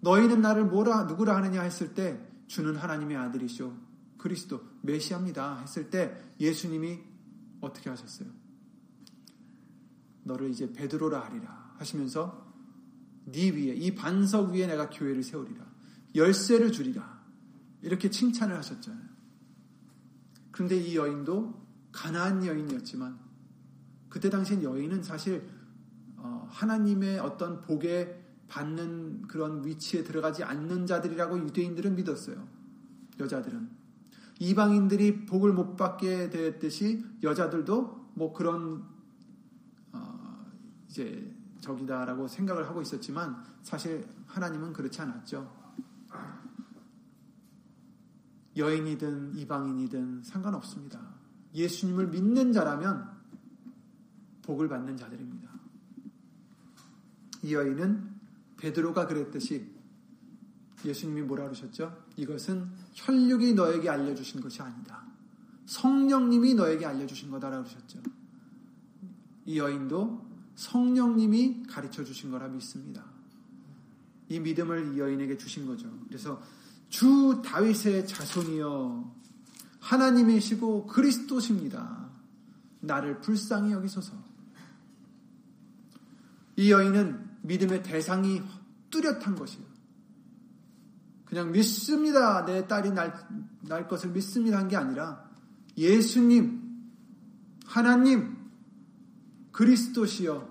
너희는 0.00 0.40
나를 0.40 0.64
뭐라 0.64 1.04
누구라 1.04 1.36
하느냐 1.36 1.62
했을 1.62 1.94
때 1.94 2.20
주는 2.48 2.74
하나님의 2.74 3.16
아들이시오. 3.16 3.91
그리스도 4.22 4.62
메시아입니다 4.82 5.58
했을 5.58 5.90
때 5.90 6.16
예수님이 6.38 7.00
어떻게 7.60 7.90
하셨어요? 7.90 8.28
너를 10.22 10.50
이제 10.50 10.72
베드로라 10.72 11.24
하리라 11.24 11.74
하시면서 11.78 12.52
네 13.24 13.50
위에 13.50 13.74
이 13.74 13.94
반석 13.96 14.52
위에 14.52 14.68
내가 14.68 14.88
교회를 14.90 15.24
세우리라. 15.24 15.66
열쇠를 16.14 16.70
주리라. 16.70 17.20
이렇게 17.82 18.10
칭찬을 18.10 18.56
하셨잖아요. 18.58 19.08
그런데 20.52 20.76
이 20.76 20.96
여인도 20.96 21.60
가나안 21.90 22.46
여인이었지만 22.46 23.18
그때 24.08 24.30
당시엔 24.30 24.62
여인은 24.62 25.02
사실 25.02 25.48
어, 26.16 26.46
하나님의 26.48 27.18
어떤 27.18 27.60
복에 27.62 28.22
받는 28.46 29.22
그런 29.22 29.66
위치에 29.66 30.04
들어가지 30.04 30.44
않는 30.44 30.86
자들이라고 30.86 31.40
유대인들은 31.40 31.96
믿었어요. 31.96 32.46
여자들은 33.18 33.81
이방인들이 34.42 35.24
복을 35.26 35.52
못 35.52 35.76
받게 35.76 36.28
되었듯이 36.30 37.04
여자들도 37.22 38.10
뭐 38.14 38.32
그런 38.32 38.84
어, 39.92 40.50
이제 40.88 41.32
적이다라고 41.60 42.26
생각을 42.26 42.68
하고 42.68 42.82
있었지만 42.82 43.44
사실 43.62 44.04
하나님은 44.26 44.72
그렇지 44.72 45.00
않았죠. 45.00 45.48
여인이든 48.56 49.36
이방인이든 49.36 50.24
상관없습니다. 50.24 51.00
예수님을 51.54 52.08
믿는 52.08 52.52
자라면 52.52 53.12
복을 54.42 54.68
받는 54.68 54.96
자들입니다. 54.96 55.52
이 57.44 57.54
여인은 57.54 58.10
베드로가 58.56 59.06
그랬듯이 59.06 59.70
예수님이 60.84 61.22
뭐라 61.22 61.44
그러셨죠? 61.44 61.96
이것은 62.16 62.81
혈육이 62.94 63.54
너에게 63.54 63.88
알려주신 63.88 64.40
것이 64.40 64.60
아니다. 64.62 65.02
성령님이 65.66 66.54
너에게 66.54 66.84
알려주신 66.84 67.30
거다라고 67.30 67.64
그러셨죠. 67.64 68.00
이 69.46 69.58
여인도 69.58 70.24
성령님이 70.54 71.64
가르쳐 71.68 72.04
주신 72.04 72.30
거라 72.30 72.48
믿습니다. 72.48 73.04
이 74.28 74.38
믿음을 74.38 74.94
이 74.94 74.98
여인에게 74.98 75.36
주신 75.36 75.66
거죠. 75.66 75.88
그래서 76.08 76.42
주 76.88 77.42
다윗의 77.44 78.06
자손이여 78.06 79.12
하나님이시고 79.80 80.86
그리스도십니다. 80.86 82.10
나를 82.80 83.20
불쌍히 83.20 83.72
여기소서. 83.72 84.12
이 86.56 86.70
여인은 86.70 87.30
믿음의 87.42 87.82
대상이 87.82 88.42
뚜렷한 88.90 89.34
것이에요. 89.36 89.71
그냥 91.32 91.50
믿습니다. 91.50 92.44
내 92.44 92.66
딸이 92.66 92.90
날, 92.90 93.14
날 93.62 93.88
것을 93.88 94.10
믿습니다. 94.10 94.58
한 94.58 94.68
게 94.68 94.76
아니라 94.76 95.30
예수님, 95.78 96.60
하나님, 97.64 98.36
그리스도시여 99.50 100.46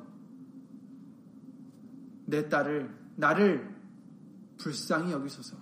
내 2.25 2.49
딸을, 2.49 2.97
나를 3.15 3.75
불쌍히 4.57 5.11
여기소서. 5.11 5.55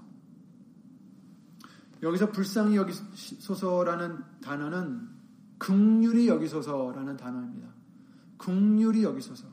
여기서 2.01 2.31
불쌍히 2.31 2.77
여기소서라는 2.77 4.23
단어는 4.41 5.09
극률이 5.57 6.29
여기소서라는 6.29 7.17
단어입니다. 7.17 7.67
극률이 8.37 9.03
여기소서. 9.03 9.47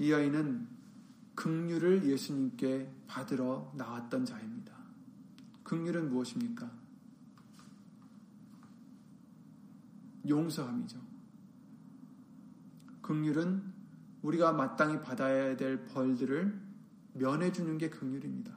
이 0.00 0.10
여인은 0.10 0.66
극률을 1.34 2.04
예수님께 2.06 2.90
받으러 3.06 3.70
나왔던 3.76 4.24
자입니다. 4.24 4.72
극률은 5.62 6.08
무엇입니까? 6.08 6.70
용서함이죠. 10.26 10.98
극률은 13.02 13.62
우리가 14.22 14.52
마땅히 14.52 15.02
받아야 15.02 15.54
될 15.56 15.84
벌들을 15.84 16.58
면해주는 17.12 17.76
게 17.76 17.90
극률입니다. 17.90 18.54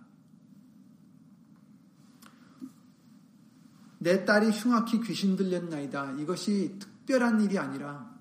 내 4.00 4.24
딸이 4.24 4.50
흉악히 4.52 5.02
귀신 5.02 5.36
들렸나이다. 5.36 6.14
이것이 6.14 6.78
특별한 6.80 7.42
일이 7.42 7.60
아니라 7.60 8.14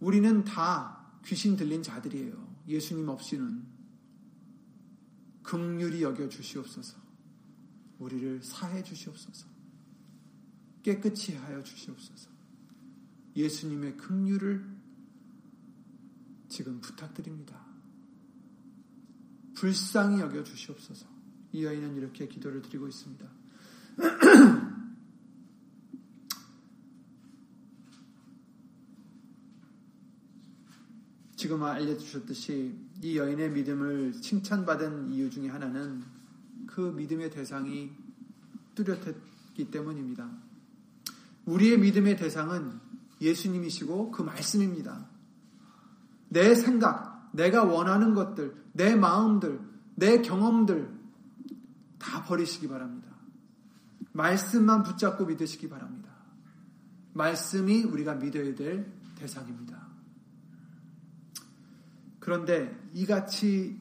우리는 0.00 0.44
다 0.44 1.01
귀신 1.24 1.56
들린 1.56 1.82
자들이에요. 1.82 2.52
예수님 2.68 3.08
없이는 3.08 3.64
극률이 5.42 6.02
여겨 6.02 6.28
주시옵소서. 6.28 6.96
우리를 7.98 8.42
사해 8.42 8.82
주시옵소서. 8.82 9.46
깨끗이 10.82 11.36
하여 11.36 11.62
주시옵소서. 11.62 12.30
예수님의 13.36 13.96
긍휼을 13.96 14.64
지금 16.48 16.80
부탁드립니다. 16.80 17.64
불쌍히 19.54 20.20
여겨 20.20 20.42
주시옵소서. 20.44 21.06
이 21.52 21.64
여인은 21.64 21.96
이렇게 21.96 22.26
기도를 22.26 22.62
드리고 22.62 22.88
있습니다. 22.88 23.26
지금 31.42 31.64
알려주셨듯이 31.64 32.72
이 33.02 33.18
여인의 33.18 33.50
믿음을 33.50 34.12
칭찬받은 34.12 35.10
이유 35.10 35.28
중에 35.28 35.48
하나는 35.48 36.04
그 36.68 36.80
믿음의 36.96 37.32
대상이 37.32 37.90
뚜렷했기 38.76 39.68
때문입니다. 39.72 40.30
우리의 41.46 41.80
믿음의 41.80 42.16
대상은 42.16 42.78
예수님이시고 43.20 44.12
그 44.12 44.22
말씀입니다. 44.22 45.04
내 46.28 46.54
생각, 46.54 47.28
내가 47.32 47.64
원하는 47.64 48.14
것들, 48.14 48.54
내 48.72 48.94
마음들, 48.94 49.58
내 49.96 50.22
경험들 50.22 50.96
다 51.98 52.22
버리시기 52.22 52.68
바랍니다. 52.68 53.10
말씀만 54.12 54.84
붙잡고 54.84 55.26
믿으시기 55.26 55.68
바랍니다. 55.68 56.08
말씀이 57.14 57.82
우리가 57.82 58.14
믿어야 58.14 58.54
될 58.54 58.86
대상입니다. 59.16 59.81
그런데 62.22 62.80
이같이 62.94 63.76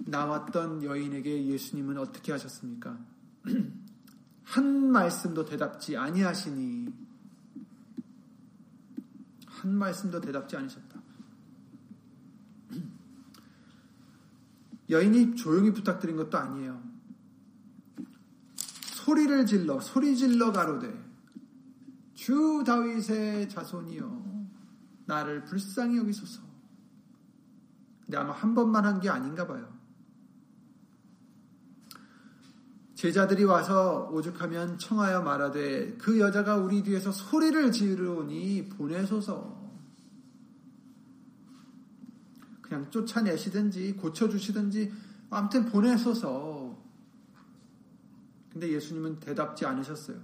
나왔던 0.00 0.82
여인에게 0.82 1.46
예수님은 1.46 1.96
어떻게 1.96 2.32
하셨습니까? 2.32 2.98
한 4.44 4.92
말씀도 4.92 5.46
대답지 5.46 5.96
아니하시니 5.96 6.86
한 9.46 9.74
말씀도 9.74 10.20
대답지 10.20 10.58
않으셨다. 10.58 11.00
여인이 14.90 15.36
조용히 15.36 15.72
부탁드린 15.72 16.16
것도 16.16 16.36
아니에요. 16.36 16.82
소리를 18.96 19.46
질러 19.46 19.80
소리 19.80 20.14
질러 20.14 20.52
가로되 20.52 20.92
주 22.12 22.62
다윗의 22.66 23.48
자손이여 23.48 24.44
나를 25.06 25.46
불쌍히 25.46 25.96
여기소서. 25.96 26.47
근데 28.08 28.16
아마 28.16 28.32
한 28.32 28.54
번만 28.54 28.86
한 28.86 29.00
게 29.00 29.10
아닌가 29.10 29.46
봐요. 29.46 29.68
제자들이 32.94 33.44
와서 33.44 34.08
오죽하면 34.10 34.78
청하여 34.78 35.20
말하되 35.22 35.98
그 35.98 36.18
여자가 36.18 36.56
우리 36.56 36.82
뒤에서 36.82 37.12
소리를 37.12 37.70
지르오니 37.70 38.70
보내소서. 38.70 39.58
그냥 42.62 42.90
쫓아내시든지 42.90 43.92
고쳐주시든지 43.96 44.92
아무튼 45.28 45.66
보내소서. 45.66 46.82
근데 48.50 48.72
예수님은 48.72 49.20
대답지 49.20 49.66
않으셨어요. 49.66 50.16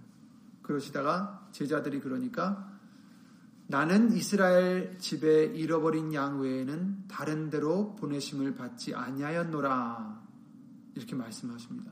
그러시다가 0.63 1.47
제자들이 1.53 2.01
그러니까 2.01 2.74
나는 3.67 4.13
이스라엘 4.13 4.99
집에 4.99 5.45
잃어버린 5.47 6.13
양 6.13 6.41
외에는 6.41 7.09
다른 7.09 7.51
데로 7.51 7.97
보내심을 7.97 8.55
받지 8.55 8.95
아니하였노라. 8.95 10.23
이렇게 10.95 11.17
말씀하십니다. 11.17 11.91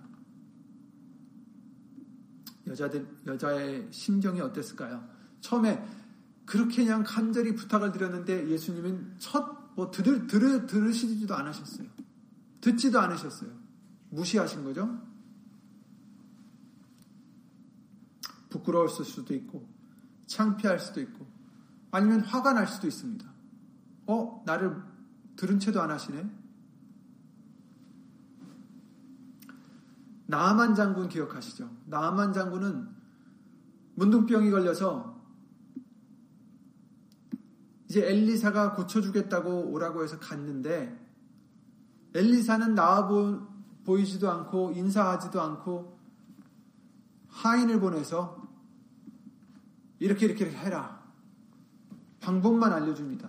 여자들, 2.66 3.06
여자의 3.26 3.88
심정이 3.90 4.40
어땠을까요? 4.40 5.08
처음에 5.40 5.84
그렇게 6.44 6.84
그냥 6.84 7.02
간절히 7.04 7.54
부탁을 7.54 7.92
드렸는데 7.92 8.48
예수님은 8.48 9.16
첫, 9.18 9.74
뭐, 9.74 9.90
들, 9.90 10.26
들, 10.26 10.66
들으시지도 10.66 11.34
않으셨어요. 11.34 11.88
듣지도 12.60 13.00
않으셨어요. 13.00 13.50
무시하신 14.10 14.64
거죠? 14.64 15.00
부끄러울 18.50 18.88
수도 18.88 19.34
있고, 19.34 19.66
창피할 20.26 20.78
수도 20.78 21.00
있고, 21.00 21.31
아니면 21.92 22.20
화가 22.20 22.54
날 22.54 22.66
수도 22.66 22.88
있습니다. 22.88 23.30
어? 24.06 24.42
나를 24.44 24.82
들은 25.36 25.60
채도 25.60 25.80
안 25.80 25.90
하시네? 25.90 26.28
나만 30.26 30.74
장군 30.74 31.08
기억하시죠? 31.08 31.70
나만 31.86 32.32
장군은 32.32 32.88
문둥병이 33.94 34.50
걸려서 34.50 35.20
이제 37.88 38.08
엘리사가 38.08 38.72
고쳐주겠다고 38.72 39.70
오라고 39.70 40.02
해서 40.02 40.18
갔는데 40.18 40.98
엘리사는 42.14 42.74
나와 42.74 43.06
보이지도 43.84 44.30
않고 44.30 44.72
인사하지도 44.72 45.40
않고 45.42 45.98
하인을 47.28 47.80
보내서 47.80 48.40
이렇게 49.98 50.24
이렇게 50.24 50.50
해라. 50.50 51.01
방법만 52.22 52.72
알려줍니다. 52.72 53.28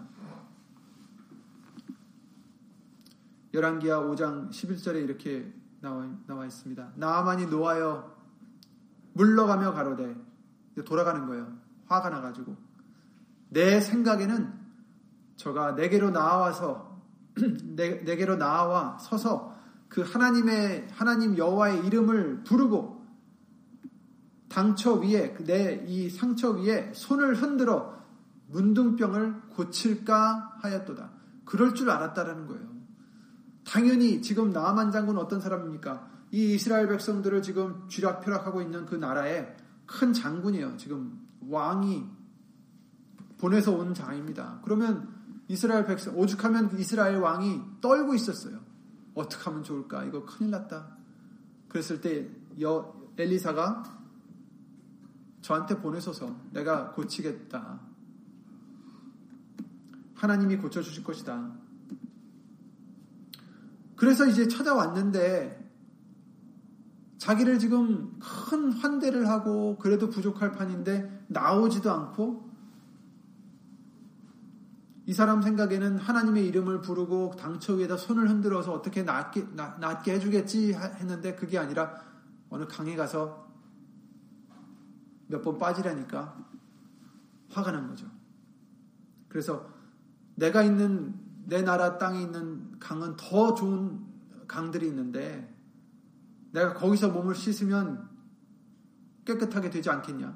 열왕기하 3.54 4.02
5장 4.02 4.50
11절에 4.50 5.04
이렇게 5.04 5.52
나와, 5.82 6.08
나와 6.26 6.46
있습니다. 6.46 6.94
나만이 6.96 7.48
노하여 7.48 8.16
물러가며 9.14 9.74
가로되 9.74 10.16
돌아가는 10.86 11.26
거예요. 11.28 11.52
화가 11.88 12.10
나가지고 12.10 12.56
내 13.50 13.80
생각에는 13.80 14.54
저가 15.36 15.74
내게로 15.74 16.12
나와서 16.12 17.00
내, 17.76 18.02
내게로 18.02 18.38
나와 18.38 18.98
서서 19.00 19.56
그 19.90 20.02
하나님의 20.02 20.88
하나님 20.92 21.38
여호와의 21.38 21.86
이름을 21.86 22.44
부르고 22.44 23.04
당처 24.50 24.94
위에 24.94 25.36
내 25.44 25.86
이 25.88 26.10
상처 26.10 26.52
위에 26.52 26.92
손을 26.94 27.36
흔들어 27.36 28.03
문둥병을 28.54 29.50
고칠까 29.50 30.58
하였도다. 30.62 31.12
그럴 31.46 31.74
줄 31.74 31.90
알았다라는 31.90 32.48
거예요. 32.48 32.74
당연히 33.66 34.22
지금 34.22 34.52
나만 34.52 34.92
장군 34.92 35.18
어떤 35.18 35.42
사람입니까? 35.42 36.10
이 36.32 36.54
이스라엘 36.54 36.88
백성들을 36.88 37.42
지금 37.42 37.88
쥐락펴락하고 37.90 38.62
있는 38.62 38.86
그 38.86 38.96
나라의 38.96 39.56
큰 39.86 40.14
장군이에요. 40.14 40.78
지금 40.78 41.20
왕이 41.48 42.06
보내서 43.38 43.72
온 43.74 43.94
장입니다. 43.94 44.62
그러면 44.64 45.10
이스라엘 45.48 45.86
백성, 45.86 46.18
오죽하면 46.18 46.78
이스라엘 46.80 47.18
왕이 47.18 47.62
떨고 47.82 48.14
있었어요. 48.14 48.60
어떻게 49.14 49.44
하면 49.44 49.64
좋을까? 49.64 50.06
이거 50.06 50.26
큰일 50.26 50.52
났다. 50.52 50.98
그랬을 51.68 52.02
때 52.02 52.30
여, 52.62 52.94
엘리사가 53.18 53.84
저한테 55.42 55.80
보내소서 55.80 56.36
내가 56.52 56.92
고치겠다. 56.92 57.93
하나님이 60.24 60.56
고쳐주실 60.56 61.04
것이다. 61.04 61.52
그래서 63.98 64.26
이제 64.26 64.48
찾아왔는데 64.48 65.62
자기를 67.18 67.60
지금 67.60 68.18
큰 68.20 68.72
환대를 68.72 69.28
하고 69.28 69.78
그래도 69.78 70.10
부족할 70.10 70.54
판인데 70.54 71.26
나오지도 71.28 71.92
않고 71.92 72.50
이 75.06 75.14
사람 75.14 75.42
생각에는 75.42 75.98
하나님의 75.98 76.48
이름을 76.48 76.82
부르고 76.82 77.36
당처 77.38 77.74
위에다 77.74 77.98
손을 77.98 78.30
흔들어서 78.30 78.72
어떻게 78.72 79.04
낫게, 79.04 79.46
낫게 79.56 80.14
해주겠지 80.14 80.74
했는데 80.74 81.36
그게 81.36 81.58
아니라 81.58 82.02
어느 82.50 82.66
강에 82.66 82.96
가서 82.96 83.44
몇 85.28 85.42
번 85.42 85.58
빠지라니까 85.58 86.38
화가 87.50 87.72
난 87.72 87.88
거죠. 87.88 88.06
그래서 89.28 89.73
내가 90.36 90.64
있는 90.64 91.14
내 91.46 91.62
나라 91.62 91.98
땅에 91.98 92.22
있는 92.22 92.80
강은 92.80 93.16
더 93.18 93.54
좋은 93.54 94.00
강들이 94.48 94.88
있는데 94.88 95.54
내가 96.52 96.74
거기서 96.74 97.10
몸을 97.10 97.36
씻으면 97.36 98.10
깨끗하게 99.26 99.70
되지 99.70 99.90
않겠냐 99.90 100.36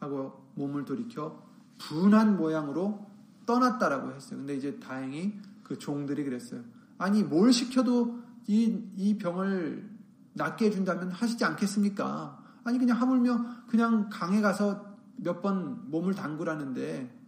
하고 0.00 0.50
몸을 0.54 0.84
돌이켜 0.84 1.42
분한 1.78 2.36
모양으로 2.36 3.10
떠났다라고 3.46 4.12
했어요. 4.12 4.38
근데 4.38 4.56
이제 4.56 4.78
다행히 4.78 5.40
그 5.62 5.78
종들이 5.78 6.24
그랬어요. 6.24 6.62
아니 6.98 7.22
뭘 7.22 7.52
시켜도 7.52 8.20
이, 8.46 8.82
이 8.96 9.18
병을 9.18 9.90
낫게 10.34 10.66
해준다면 10.66 11.10
하시지 11.10 11.44
않겠습니까? 11.44 12.38
아니 12.64 12.78
그냥 12.78 13.00
하물며 13.00 13.66
그냥 13.68 14.08
강에 14.10 14.40
가서 14.40 14.92
몇 15.16 15.40
번 15.42 15.90
몸을 15.90 16.14
담그라는데 16.14 17.21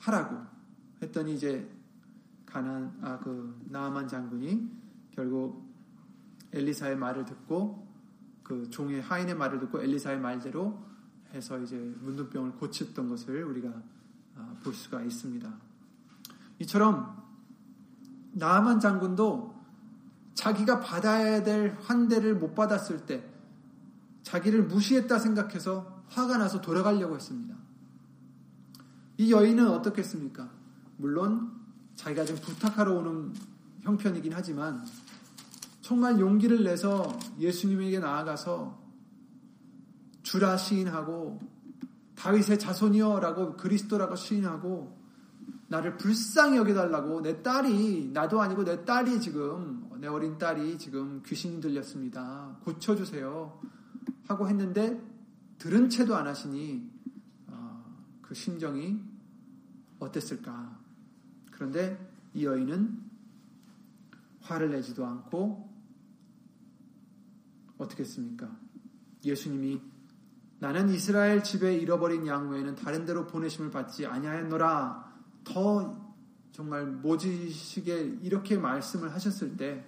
하라고 0.00 0.36
했더니 1.02 1.34
이제 1.34 1.68
가난 2.44 2.98
아그 3.02 3.66
나아만 3.70 4.08
장군이 4.08 4.68
결국 5.12 5.70
엘리사의 6.52 6.96
말을 6.96 7.24
듣고 7.24 7.86
그 8.42 8.68
종의 8.68 9.02
하인의 9.02 9.36
말을 9.36 9.60
듣고 9.60 9.80
엘리사의 9.80 10.18
말대로 10.18 10.82
해서 11.32 11.58
이제 11.60 11.76
문둥병을 12.00 12.52
고쳤던 12.52 13.08
것을 13.08 13.44
우리가 13.44 13.70
아, 14.36 14.56
볼 14.62 14.74
수가 14.74 15.02
있습니다. 15.02 15.52
이처럼 16.58 17.16
나아만 18.32 18.80
장군도 18.80 19.54
자기가 20.34 20.80
받아야 20.80 21.42
될 21.42 21.76
환대를 21.82 22.36
못 22.36 22.54
받았을 22.54 23.06
때 23.06 23.28
자기를 24.22 24.64
무시했다 24.64 25.18
생각해서 25.18 26.02
화가 26.08 26.38
나서 26.38 26.60
돌아가려고 26.60 27.14
했습니다. 27.14 27.54
이 29.20 29.32
여인은 29.32 29.68
어떻겠습니까? 29.68 30.48
물론 30.96 31.52
자기가 31.94 32.24
좀 32.24 32.36
부탁하러 32.36 32.94
오는 32.94 33.34
형편이긴 33.82 34.32
하지만 34.32 34.82
정말 35.82 36.18
용기를 36.18 36.64
내서 36.64 37.18
예수님에게 37.38 37.98
나아가서 37.98 38.80
주라 40.22 40.56
시인하고 40.56 41.38
다윗의 42.14 42.58
자손이여라고 42.58 43.58
그리스도라고 43.58 44.16
시인하고 44.16 44.98
나를 45.68 45.98
불쌍히 45.98 46.56
여겨달라고 46.56 47.20
내 47.20 47.42
딸이 47.42 48.12
나도 48.14 48.40
아니고 48.40 48.64
내 48.64 48.86
딸이 48.86 49.20
지금 49.20 49.86
내 50.00 50.06
어린 50.06 50.38
딸이 50.38 50.78
지금 50.78 51.22
귀신이 51.26 51.60
들렸습니다. 51.60 52.56
고쳐주세요 52.64 53.60
하고 54.28 54.48
했는데 54.48 54.98
들은 55.58 55.90
채도 55.90 56.16
안 56.16 56.26
하시니 56.26 56.90
어, 57.48 57.84
그 58.22 58.32
심정이 58.32 59.09
어땠을까? 60.00 60.78
그런데 61.52 62.10
이 62.34 62.44
여인은 62.44 63.10
화를 64.40 64.70
내지도 64.70 65.06
않고 65.06 65.70
어떻게 67.78 68.02
했습니까? 68.02 68.50
예수님이 69.24 69.80
나는 70.58 70.90
이스라엘 70.90 71.42
집에 71.42 71.74
잃어버린 71.76 72.26
양 72.26 72.50
외에는 72.50 72.74
다른 72.74 73.06
데로 73.06 73.26
보내심을 73.26 73.70
받지 73.70 74.06
아니하였노라. 74.06 75.10
더 75.44 76.12
정말 76.52 76.86
모지시게 76.86 78.18
이렇게 78.22 78.58
말씀을 78.58 79.14
하셨을 79.14 79.56
때 79.56 79.86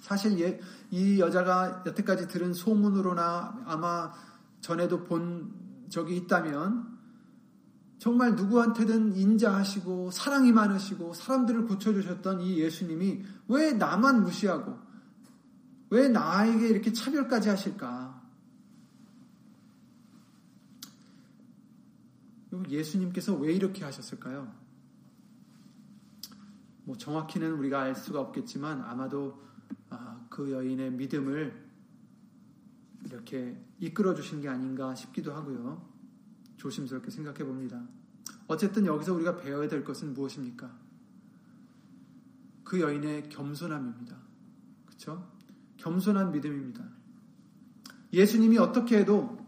사실 0.00 0.60
이 0.90 1.20
여자가 1.20 1.84
여태까지 1.86 2.26
들은 2.26 2.52
소문으로나 2.52 3.62
아마 3.66 4.12
전에도 4.60 5.04
본 5.04 5.54
적이 5.88 6.16
있다면 6.16 6.98
정말 8.00 8.34
누구한테든 8.34 9.14
인자하시고 9.14 10.10
사랑이 10.10 10.52
많으시고 10.52 11.12
사람들을 11.12 11.66
고쳐주셨던 11.66 12.40
이 12.40 12.58
예수님이 12.58 13.22
왜 13.48 13.72
나만 13.74 14.22
무시하고 14.22 14.78
왜 15.90 16.08
나에게 16.08 16.66
이렇게 16.66 16.94
차별까지 16.94 17.50
하실까? 17.50 18.18
예수님께서 22.70 23.34
왜 23.34 23.52
이렇게 23.52 23.84
하셨을까요? 23.84 24.50
뭐 26.84 26.96
정확히는 26.96 27.52
우리가 27.52 27.82
알 27.82 27.94
수가 27.94 28.20
없겠지만 28.20 28.80
아마도 28.80 29.42
아, 29.90 30.24
그 30.30 30.50
여인의 30.50 30.92
믿음을 30.92 31.68
이렇게 33.04 33.62
이끌어 33.78 34.14
주신 34.14 34.40
게 34.40 34.48
아닌가 34.48 34.94
싶기도 34.94 35.34
하고요. 35.34 35.89
조심스럽게 36.60 37.10
생각해 37.10 37.38
봅니다. 37.38 37.82
어쨌든 38.46 38.84
여기서 38.84 39.14
우리가 39.14 39.36
배워야 39.36 39.68
될 39.68 39.82
것은 39.82 40.12
무엇입니까? 40.12 40.70
그 42.64 42.80
여인의 42.80 43.30
겸손함입니다. 43.30 44.16
그렇죠? 44.86 45.26
겸손한 45.78 46.32
믿음입니다. 46.32 46.84
예수님이 48.12 48.58
어떻게 48.58 48.98
해도 48.98 49.38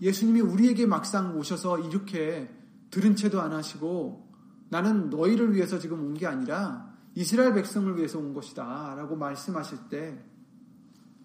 예수님이 0.00 0.40
우리에게 0.40 0.86
막상 0.86 1.38
오셔서 1.38 1.78
이렇게 1.80 2.54
들은 2.90 3.16
채도 3.16 3.40
안 3.40 3.52
하시고 3.52 4.28
나는 4.68 5.08
너희를 5.10 5.54
위해서 5.54 5.78
지금 5.78 6.00
온 6.00 6.14
게 6.14 6.26
아니라 6.26 6.94
이스라엘 7.14 7.54
백성을 7.54 7.96
위해서 7.96 8.18
온 8.18 8.34
것이다 8.34 8.94
라고 8.94 9.16
말씀하실 9.16 9.88
때 9.88 10.22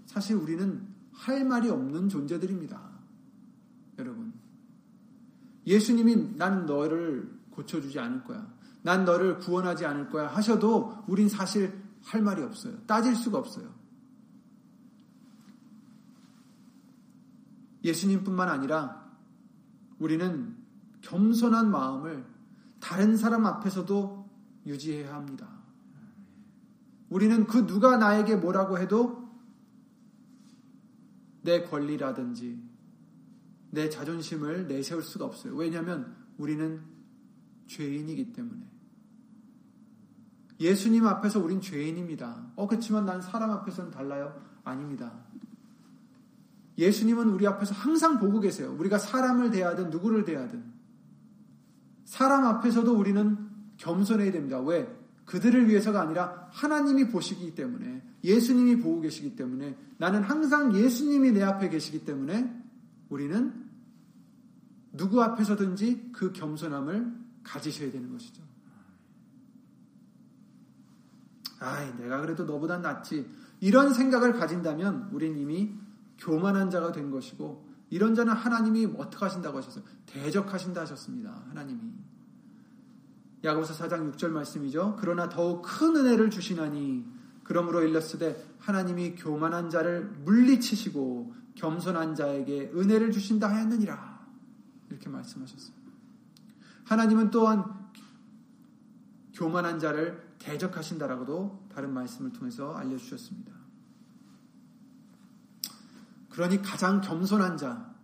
사실 0.06 0.36
우리는 0.36 0.88
할 1.12 1.46
말이 1.46 1.70
없는 1.70 2.10
존재들입니다. 2.10 2.82
여러분. 4.00 4.25
예수님이 5.66 6.38
난 6.38 6.66
너를 6.66 7.30
고쳐주지 7.52 8.00
않을 8.00 8.24
거야. 8.24 8.48
난 8.82 9.04
너를 9.06 9.40
구원하지 9.40 9.86
않을 9.86 10.10
거야 10.10 10.28
하셔도 10.28 11.04
우린 11.08 11.28
사실 11.28 11.84
할 12.04 12.22
말이 12.22 12.44
없어요. 12.44 12.78
따질 12.86 13.16
수가 13.16 13.40
없어요. 13.40 13.74
예수님뿐만 17.84 18.50
아니라 18.50 19.06
우리는 20.00 20.56
겸손한 21.02 21.72
마음을 21.72 22.26
다른 22.80 23.16
사람 23.16 23.46
앞에서도 23.46 24.30
유지해야 24.66 25.16
합니다. 25.16 25.48
우리는 27.10 27.46
그 27.46 27.66
누가 27.66 27.98
나에게 27.98 28.36
뭐라고 28.36 28.80
해도 28.80 29.30
내 31.42 31.64
권리라든지 31.64 32.60
내 33.76 33.90
자존심을 33.90 34.68
내세울 34.68 35.04
수가 35.04 35.26
없어요. 35.26 35.54
왜냐하면 35.54 36.16
우리는 36.38 36.82
죄인이기 37.68 38.34
때문에. 38.34 38.62
예수님 40.60 41.06
앞에서 41.06 41.40
우린 41.40 41.62
죄인입니다. 41.62 42.54
어, 42.56 42.68
그렇지만 42.68 43.06
난 43.06 43.22
사람 43.22 43.52
앞에서는 43.52 43.92
달라요? 43.92 44.42
아닙니다. 44.64 45.14
예수님은 46.78 47.30
우리 47.30 47.46
앞에서 47.46 47.76
항상 47.76 48.20
보고 48.20 48.40
계세요. 48.40 48.74
우리가 48.80 48.98
사람을 48.98 49.52
대하든 49.52 49.90
누구를 49.90 50.24
대하든. 50.24 50.64
사람 52.06 52.46
앞에서도 52.46 52.98
우리는 52.98 53.38
겸손해야 53.78 54.32
됩니다. 54.32 54.60
왜? 54.62 54.88
그들을 55.26 55.68
위해서가 55.68 56.02
아니라 56.02 56.48
하나님이 56.52 57.10
보시기 57.10 57.56
때문에, 57.56 58.02
예수님이 58.24 58.78
보고 58.78 59.02
계시기 59.02 59.36
때문에, 59.36 59.76
나는 59.98 60.24
항상 60.24 60.76
예수님이 60.76 61.32
내 61.32 61.42
앞에 61.44 61.70
계시기 61.70 62.06
때문에, 62.06 62.64
우리는 63.10 63.65
누구 64.98 65.22
앞에서든지 65.24 66.12
그 66.12 66.32
겸손함을 66.32 67.14
가지셔야 67.44 67.92
되는 67.92 68.12
것이죠. 68.12 68.44
아이, 71.60 71.96
내가 71.98 72.22
그래도 72.22 72.44
너보다 72.44 72.78
낫지. 72.78 73.30
이런 73.60 73.94
생각을 73.94 74.34
가진다면 74.34 75.10
우린 75.12 75.38
이미 75.38 75.74
교만한 76.18 76.70
자가 76.70 76.92
된 76.92 77.12
것이고 77.12 77.66
이런 77.90 78.16
자는 78.16 78.34
하나님이 78.34 78.94
어떻게 78.98 79.26
하신다고 79.26 79.58
하셨어요? 79.58 79.84
대적하신다 80.06 80.82
하셨습니다. 80.82 81.44
하나님이. 81.50 81.82
야고보서 83.44 83.74
4장 83.86 84.14
6절 84.14 84.30
말씀이죠. 84.30 84.98
그러나 85.00 85.30
더욱 85.30 85.62
큰 85.62 85.96
은혜를 85.96 86.30
주시나니 86.30 87.06
그러므로 87.44 87.84
일렀으되 87.84 88.44
하나님이 88.60 89.16
교만한 89.16 89.70
자를 89.70 90.06
물리치시고 90.24 91.34
겸손한 91.56 92.16
자에게 92.16 92.72
은혜를 92.76 93.12
주신다 93.12 93.50
하였느니라. 93.50 94.15
이렇게 94.90 95.10
말씀하셨어요. 95.10 95.76
하나님은 96.86 97.32
또한 97.32 97.64
교만한 99.34 99.80
자를 99.80 100.36
대적하신다라고도 100.40 101.68
다른 101.74 101.94
말씀을 101.94 102.32
통해서 102.32 102.74
알려주셨습니다. 102.76 103.54
그러니 106.30 106.62
가장 106.62 107.02
겸손한 107.02 107.58
자, 107.58 107.96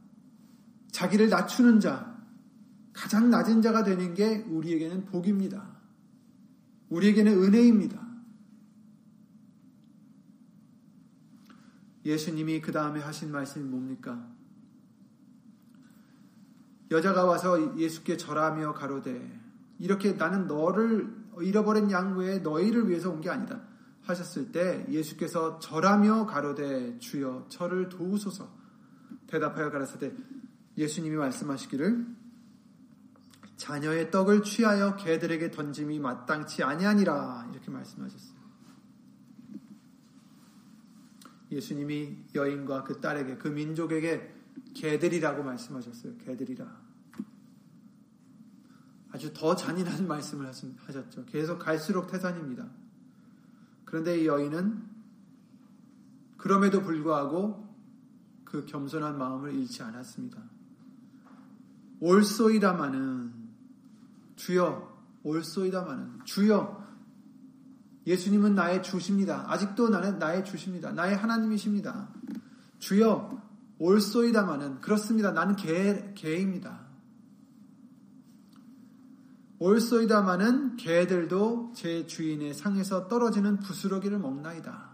자기를 0.91 1.29
낮추는 1.29 1.79
자, 1.79 2.17
가장 2.93 3.29
낮은 3.29 3.61
자가 3.61 3.83
되는 3.83 4.13
게 4.13 4.37
우리에게는 4.37 5.05
복입니다. 5.05 5.77
우리에게는 6.89 7.43
은혜입니다. 7.43 8.11
예수님이 12.05 12.61
그 12.61 12.71
다음에 12.71 12.99
하신 12.99 13.31
말씀이 13.31 13.65
뭡니까? 13.65 14.30
여자가 16.91 17.25
와서 17.25 17.77
예수께 17.77 18.17
절하며 18.17 18.73
가로되 18.73 19.39
이렇게 19.79 20.13
나는 20.13 20.45
너를 20.45 21.09
잃어버린 21.41 21.89
양 21.91 22.17
외에 22.17 22.39
너희를 22.39 22.89
위해서 22.89 23.09
온 23.09 23.21
게 23.21 23.29
아니다. 23.29 23.61
하셨을 24.03 24.51
때 24.51 24.85
예수께서 24.89 25.59
절하며 25.59 26.25
가로되 26.25 26.97
주여 26.99 27.45
저를 27.49 27.87
도우소서 27.87 28.51
대답하여 29.27 29.69
가라사대 29.69 30.11
예수님이 30.77 31.15
말씀하시기를 31.17 32.07
자녀의 33.57 34.09
떡을 34.09 34.41
취하여 34.41 34.95
개들에게 34.95 35.51
던짐이 35.51 35.99
마땅치 35.99 36.63
아니하니라 36.63 37.49
이렇게 37.51 37.69
말씀하셨어요. 37.69 38.41
예수님이 41.51 42.17
여인과 42.33 42.83
그 42.83 42.99
딸에게 42.99 43.37
그 43.37 43.49
민족에게 43.49 44.33
개들이라고 44.73 45.43
말씀하셨어요. 45.43 46.17
개들이라. 46.17 46.80
아주 49.11 49.33
더 49.33 49.55
잔인한 49.55 50.07
말씀을 50.07 50.47
하셨죠. 50.47 51.25
계속 51.25 51.59
갈수록 51.59 52.07
태산입니다. 52.07 52.65
그런데 53.85 54.19
이 54.21 54.27
여인은 54.27 54.89
그럼에도 56.37 56.81
불구하고 56.81 57.69
그 58.45 58.65
겸손한 58.65 59.17
마음을 59.17 59.53
잃지 59.53 59.83
않았습니다. 59.83 60.41
올소이다마는 61.99 63.31
주여 64.35 64.91
올소이다마는 65.23 66.25
주여 66.25 66.81
예수님은 68.07 68.55
나의 68.55 68.81
주십니다. 68.81 69.45
아직도 69.47 69.89
나는 69.89 70.17
나의 70.17 70.43
주십니다. 70.43 70.91
나의 70.91 71.15
하나님이십니다. 71.15 72.09
주여 72.79 73.39
올소이다마는 73.77 74.81
그렇습니다. 74.81 75.31
나는 75.31 75.55
개, 75.55 76.13
개입니다. 76.15 76.80
올소이다마는 79.61 80.75
개들도 80.75 81.73
제 81.75 82.07
주인의 82.07 82.55
상에서 82.55 83.07
떨어지는 83.07 83.59
부스러기를 83.59 84.17
먹나이다. 84.17 84.89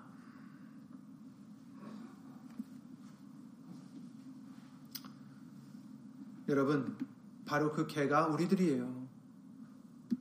여러분, 6.50 6.98
바로 7.46 7.72
그 7.72 7.88
개가 7.88 8.28
우리들이에요. 8.28 9.08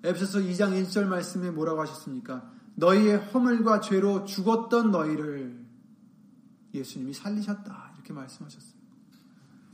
에베소서 0.05 0.39
2장 0.39 0.81
1절 0.81 1.07
말씀에 1.07 1.51
뭐라고 1.51 1.81
하셨습니까? 1.81 2.49
너희의 2.77 3.19
허물과 3.19 3.81
죄로 3.81 4.25
죽었던 4.25 4.93
너희를 4.93 5.67
예수님이 6.73 7.15
살리셨다. 7.15 7.95
이렇게 7.95 8.13
말씀하셨어요. 8.13 8.81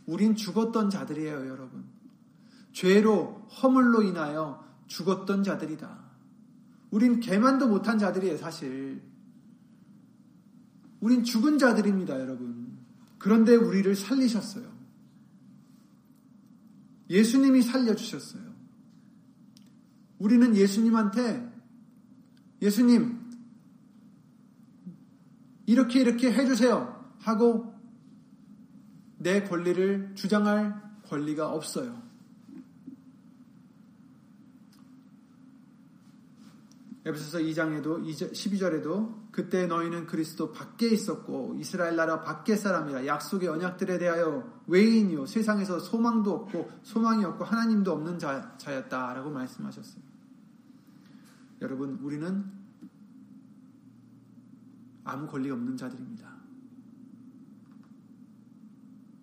우린 0.07 0.35
죽었던 0.35 0.89
자들이에요, 0.89 1.47
여러분. 1.47 2.02
죄로 2.73 3.47
허물로 3.63 4.03
인하여 4.03 4.65
죽었던 4.87 5.43
자들이다. 5.45 6.03
우린 6.91 7.21
개만도 7.21 7.69
못한 7.69 7.99
자들이에요, 7.99 8.37
사실. 8.37 9.03
우린 11.01 11.25
죽은 11.25 11.59
자들입니다, 11.59 12.21
여러분. 12.21 12.79
그런데 13.19 13.55
우리를 13.55 13.95
살리셨어요. 13.95 14.71
예수님이 17.09 17.63
살려주셨어요. 17.63 18.43
우리는 20.19 20.55
예수님한테 20.55 21.51
예수님, 22.61 23.21
이렇게 25.67 26.01
이렇게 26.01 26.33
해주세요. 26.33 27.15
하고 27.19 27.73
내 29.19 29.45
권리를 29.45 30.15
주장할 30.15 30.81
권리가 31.07 31.51
없어요. 31.53 32.02
에베소서 37.05 37.39
2장에도 37.39 38.05
12절에도 38.05 39.33
그때 39.33 39.67
너희는 39.67 40.07
그리스도 40.07 40.53
밖에 40.53 40.89
있었고 40.89 41.57
이스라엘 41.59 41.97
나라 41.97 42.21
밖의 42.21 42.57
사람이라 42.57 43.07
약속의 43.07 43.49
언약들에 43.49 43.99
대하여 43.99 44.63
외인이요 44.69 45.27
세상에서 45.27 45.81
소망도 45.81 46.33
없고 46.33 46.71
소망이 46.85 47.25
없고 47.25 47.45
하나님도 47.45 47.93
없는 47.93 48.21
자, 48.21 48.57
자였다라고 48.57 49.31
말씀하셨어요. 49.31 50.03
여러분 51.61 51.99
우리는 52.03 52.45
아무 55.05 55.27
권리 55.27 55.51
없는 55.51 55.77
자들입니다. 55.77 56.33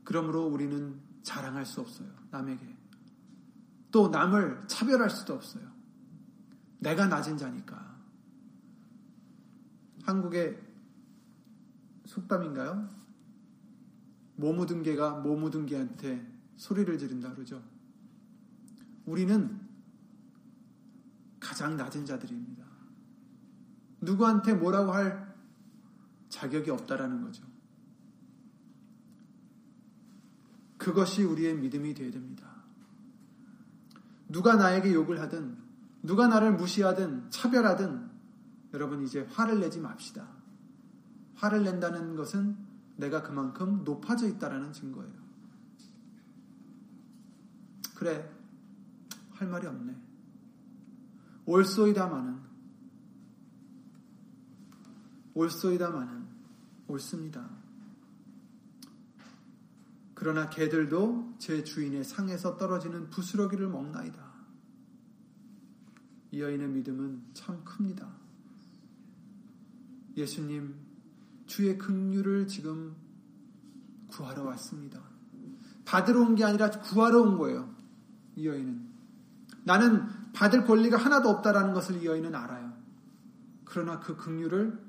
그러므로 0.04 0.48
우리는 0.48 1.00
자랑할 1.24 1.66
수 1.66 1.80
없어요. 1.80 2.10
남에게. 2.32 2.66
또 3.92 4.10
남을 4.10 4.64
차별할 4.68 5.10
수도 5.10 5.34
없어요. 5.34 5.79
내가 6.80 7.08
낮은 7.08 7.38
자니까. 7.38 7.98
한국의 10.04 10.60
속담인가요? 12.06 12.90
모 14.36 14.54
묻은 14.54 14.84
개가 14.84 15.20
모 15.20 15.36
묻은 15.36 15.66
개한테 15.66 16.26
소리를 16.58 16.98
지른다 16.98 17.34
그러죠. 17.34 17.62
우리는 19.06 19.60
가장 21.40 21.78
낮은 21.78 22.06
자들입니다. 22.06 22.66
누구한테 24.02 24.54
뭐라고 24.54 24.92
할 24.94 25.36
자격이 26.30 26.72
없다라는 26.72 27.22
거죠. 27.22 27.44
그것이 30.78 31.24
우리의 31.24 31.58
믿음이 31.58 31.94
되어야 31.94 32.12
됩니다. 32.12 32.50
누가 34.30 34.56
나에게 34.56 34.94
욕을 34.94 35.20
하든 35.20 35.69
누가 36.02 36.28
나를 36.28 36.54
무시하든 36.54 37.30
차별하든 37.30 38.10
여러분 38.74 39.04
이제 39.04 39.22
화를 39.32 39.60
내지 39.60 39.80
맙시다. 39.80 40.28
화를 41.36 41.64
낸다는 41.64 42.16
것은 42.16 42.58
내가 42.98 43.24
그만큼 43.24 43.84
높아져 43.84 44.28
있다라는 44.28 44.74
증거예요. 44.74 45.20
그래, 47.96 48.30
할 49.32 49.48
말이 49.48 49.68
없네. 49.68 49.96
옳소이다마는, 51.46 52.40
옳소이다마는, 55.34 56.28
옳습니다. 56.88 57.50
그러나 60.14 60.50
개들도 60.50 61.36
제 61.40 61.64
주인의 61.64 62.04
상에서 62.04 62.58
떨어지는 62.58 63.10
부스러기를 63.10 63.70
먹나이다. 63.70 64.29
이 66.32 66.42
여인의 66.42 66.68
믿음은 66.70 67.22
참 67.34 67.64
큽니다. 67.64 68.08
예수님, 70.16 70.76
주의 71.46 71.78
긍휼을 71.78 72.48
지금 72.48 72.96
구하러 74.08 74.44
왔습니다. 74.44 75.02
받으러 75.86 76.22
온 76.22 76.36
게 76.36 76.44
아니라 76.44 76.70
구하러 76.70 77.22
온 77.22 77.38
거예요. 77.38 77.74
이 78.36 78.48
여인은. 78.48 78.88
나는 79.64 80.08
받을 80.34 80.66
권리가 80.66 80.98
하나도 80.98 81.30
없다라는 81.30 81.74
것을 81.74 82.02
이 82.02 82.06
여인은 82.06 82.36
알아요. 82.36 82.74
그러나 83.66 84.00
그 84.00 84.16
긍휼을 84.16 84.80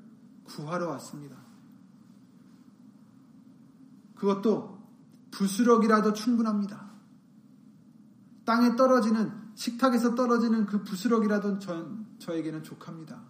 구하러 0.43 0.87
왔습니다. 0.89 1.37
그것도 4.15 4.79
부스럭이라도 5.31 6.13
충분합니다. 6.13 6.91
땅에 8.45 8.75
떨어지는 8.75 9.40
식탁에서 9.55 10.15
떨어지는 10.15 10.65
그 10.65 10.83
부스럭이라도 10.83 11.59
저, 11.59 11.87
저에게는 12.19 12.63
족합니다. 12.63 13.23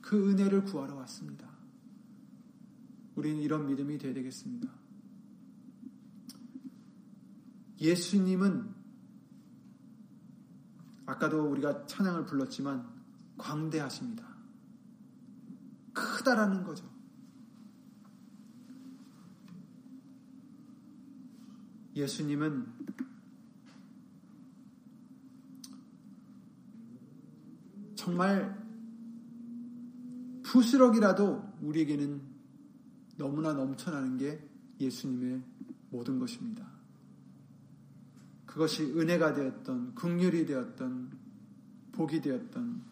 그 0.00 0.30
은혜를 0.30 0.64
구하러 0.64 0.94
왔습니다. 0.96 1.48
우리는 3.14 3.40
이런 3.40 3.66
믿음이 3.66 3.98
되어야 3.98 4.14
되겠습니다. 4.14 4.70
예수님은 7.80 8.74
아까도 11.06 11.50
우리가 11.50 11.86
찬양을 11.86 12.26
불렀지만 12.26 12.88
광대하십니다. 13.36 14.24
크다라는 15.92 16.62
거죠. 16.64 16.90
예수님은 21.94 22.66
정말 28.02 28.60
부스럭이라도 30.42 31.40
우리에게는 31.60 32.20
너무나 33.16 33.52
넘쳐나는 33.52 34.18
게 34.18 34.44
예수님의 34.80 35.40
모든 35.90 36.18
것입니다. 36.18 36.66
그것이 38.44 38.82
은혜가 38.82 39.34
되었던, 39.34 39.94
극률이 39.94 40.46
되었던, 40.46 41.12
복이 41.92 42.20
되었던, 42.22 42.82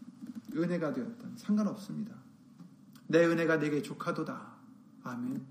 은혜가 0.55 0.93
되었던, 0.93 1.37
상관없습니다. 1.37 2.15
내 3.09 3.27
은혜가 3.27 3.59
내게 3.59 3.83
족하도다. 3.83 4.55
아멘. 5.03 5.45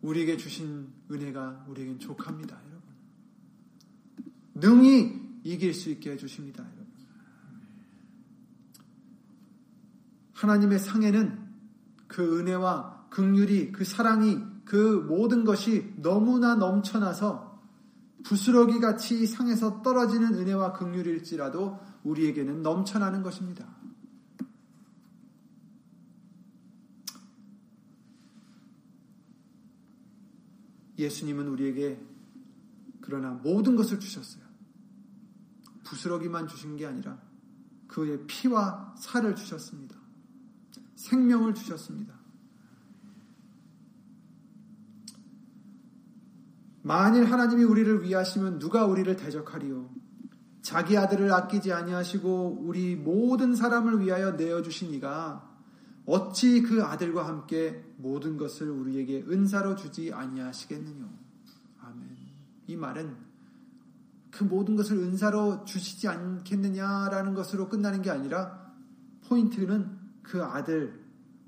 우리에게 0.00 0.38
주신 0.38 0.88
은혜가 1.10 1.66
우리에겐 1.68 1.98
족합니다, 1.98 2.58
여러분. 2.64 2.82
능히 4.54 5.20
이길 5.44 5.74
수 5.74 5.90
있게 5.90 6.12
해주십니다, 6.12 6.64
여러분. 6.64 6.83
하나님의 10.34 10.78
상에는 10.78 11.44
그 12.06 12.38
은혜와 12.38 13.06
극률이, 13.10 13.72
그 13.72 13.84
사랑이, 13.84 14.38
그 14.64 14.76
모든 15.08 15.44
것이 15.44 15.94
너무나 15.96 16.54
넘쳐나서 16.54 17.62
부스러기 18.24 18.80
같이 18.80 19.26
상에서 19.26 19.82
떨어지는 19.82 20.34
은혜와 20.34 20.72
극률일지라도 20.72 21.78
우리에게는 22.02 22.62
넘쳐나는 22.62 23.22
것입니다. 23.22 23.66
예수님은 30.98 31.48
우리에게 31.48 32.00
그러나 33.00 33.30
모든 33.30 33.76
것을 33.76 34.00
주셨어요. 34.00 34.44
부스러기만 35.82 36.48
주신 36.48 36.76
게 36.76 36.86
아니라 36.86 37.20
그의 37.88 38.26
피와 38.26 38.94
살을 38.98 39.36
주셨습니다. 39.36 40.03
생명을 41.04 41.54
주셨습니다. 41.54 42.14
만일 46.82 47.24
하나님이 47.24 47.64
우리를 47.64 48.02
위하시면 48.02 48.58
누가 48.58 48.84
우리를 48.84 49.14
대적하리요? 49.16 49.90
자기 50.62 50.96
아들을 50.96 51.30
아끼지 51.32 51.72
아니하시고 51.72 52.62
우리 52.62 52.96
모든 52.96 53.54
사람을 53.54 54.00
위하여 54.00 54.32
내어 54.32 54.62
주신 54.62 54.92
이가 54.94 55.50
어찌 56.06 56.62
그 56.62 56.82
아들과 56.82 57.26
함께 57.26 57.84
모든 57.96 58.36
것을 58.36 58.68
우리에게 58.70 59.24
은사로 59.28 59.76
주지 59.76 60.12
아니하시겠느냐. 60.12 61.08
아멘. 61.80 62.16
이 62.66 62.76
말은 62.76 63.16
그 64.30 64.44
모든 64.44 64.76
것을 64.76 64.98
은사로 64.98 65.64
주시지 65.64 66.08
않겠느냐라는 66.08 67.34
것으로 67.34 67.68
끝나는 67.68 68.02
게 68.02 68.10
아니라 68.10 68.72
포인트는 69.26 70.03
그 70.24 70.42
아들, 70.42 71.00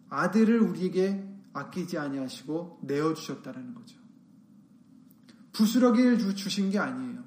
아들을 0.09 0.61
우리에게 0.61 1.29
아끼지 1.53 1.99
아니하시고 1.99 2.83
내어 2.83 3.13
주셨다는 3.15 3.75
거죠. 3.75 3.99
부스러기를 5.53 6.37
주신 6.37 6.71
게 6.71 6.79
아니에요. 6.79 7.25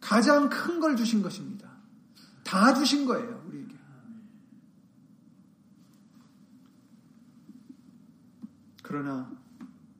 가장 0.00 0.50
큰 0.50 0.80
걸 0.80 0.96
주신 0.96 1.22
것입니다. 1.22 1.70
다 2.42 2.74
주신 2.74 3.06
거예요. 3.06 3.42
그러나 8.94 9.28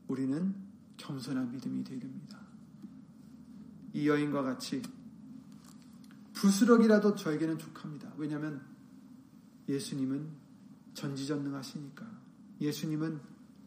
우리는 0.07 0.55
겸손한 0.99 1.51
믿음이 1.51 1.83
되야 1.83 1.99
됩니다. 1.99 2.39
이 3.93 4.07
여인과 4.07 4.43
같이 4.43 4.83
부스럭이라도 6.35 7.17
저에게는 7.17 7.59
족합니다. 7.59 8.13
왜냐하면 8.19 8.74
예수님은 9.69 10.29
전지전능하시니까 10.95 12.07
예수님은 12.61 13.21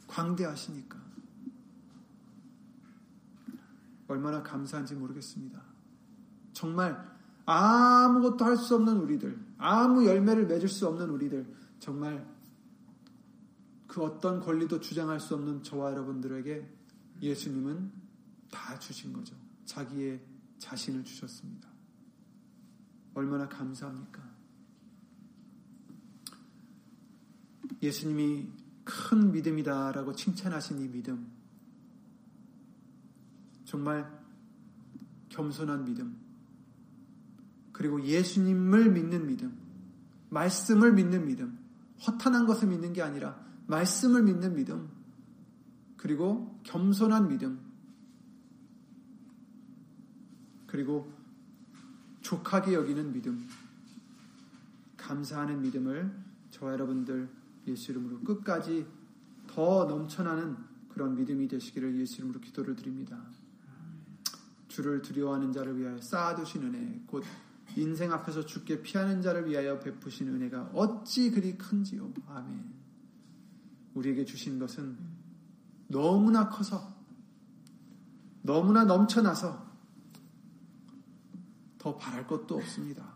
광대하시니까. 0.07 0.97
얼마나 4.07 4.41
감사한지 4.41 4.95
모르겠습니다. 4.95 5.61
정말 6.53 7.17
아무것도 7.45 8.43
할 8.43 8.57
수 8.57 8.75
없는 8.75 8.97
우리들, 8.97 9.37
아무 9.57 10.05
열매를 10.05 10.47
맺을 10.47 10.67
수 10.67 10.87
없는 10.87 11.09
우리들, 11.09 11.53
정말 11.79 12.25
그 13.87 14.01
어떤 14.03 14.39
권리도 14.39 14.79
주장할 14.79 15.19
수 15.19 15.35
없는 15.35 15.63
저와 15.63 15.91
여러분들에게 15.91 16.73
예수님은 17.21 17.91
다 18.51 18.77
주신 18.79 19.13
거죠. 19.13 19.35
자기의 19.65 20.21
자신을 20.57 21.03
주셨습니다. 21.03 21.67
얼마나 23.13 23.47
감사합니까? 23.47 24.36
예수님이 27.81 28.47
큰 28.83 29.31
믿음이다라고 29.31 30.13
칭찬하신 30.13 30.81
이 30.81 30.87
믿음. 30.87 31.27
정말 33.65 34.09
겸손한 35.29 35.85
믿음. 35.85 36.17
그리고 37.73 38.01
예수님을 38.03 38.91
믿는 38.91 39.27
믿음. 39.27 39.57
말씀을 40.29 40.93
믿는 40.93 41.25
믿음. 41.25 41.59
허탄한 42.05 42.45
것을 42.45 42.67
믿는 42.69 42.93
게 42.93 43.01
아니라 43.01 43.39
말씀을 43.67 44.23
믿는 44.23 44.55
믿음. 44.55 44.89
그리고 45.97 46.59
겸손한 46.63 47.27
믿음. 47.27 47.59
그리고 50.65 51.11
족하게 52.21 52.73
여기는 52.73 53.13
믿음. 53.13 53.47
감사하는 54.97 55.61
믿음을 55.61 56.13
저와 56.51 56.73
여러분들 56.73 57.29
예수 57.67 57.91
이름으로 57.91 58.19
끝까지 58.21 58.85
더 59.47 59.85
넘쳐나는 59.85 60.57
그런 60.89 61.15
믿음이 61.15 61.47
되시기를 61.47 61.99
예수 61.99 62.17
이름으로 62.17 62.39
기도를 62.39 62.75
드립니다. 62.75 63.21
주를 64.67 65.01
두려워하는 65.01 65.51
자를 65.51 65.77
위하여 65.77 65.99
쌓아두신 65.99 66.63
은혜, 66.63 67.01
곧 67.07 67.23
인생 67.75 68.11
앞에서 68.11 68.45
죽게 68.45 68.81
피하는 68.81 69.21
자를 69.21 69.47
위하여 69.47 69.79
베푸신 69.79 70.27
은혜가 70.27 70.71
어찌 70.73 71.31
그리 71.31 71.57
큰지요. 71.57 72.11
아멘. 72.27 72.73
우리에게 73.93 74.25
주신 74.25 74.59
것은 74.59 74.97
너무나 75.87 76.49
커서, 76.49 76.95
너무나 78.41 78.83
넘쳐나서 78.83 79.67
더 81.77 81.95
바랄 81.95 82.27
것도 82.27 82.55
없습니다. 82.57 83.15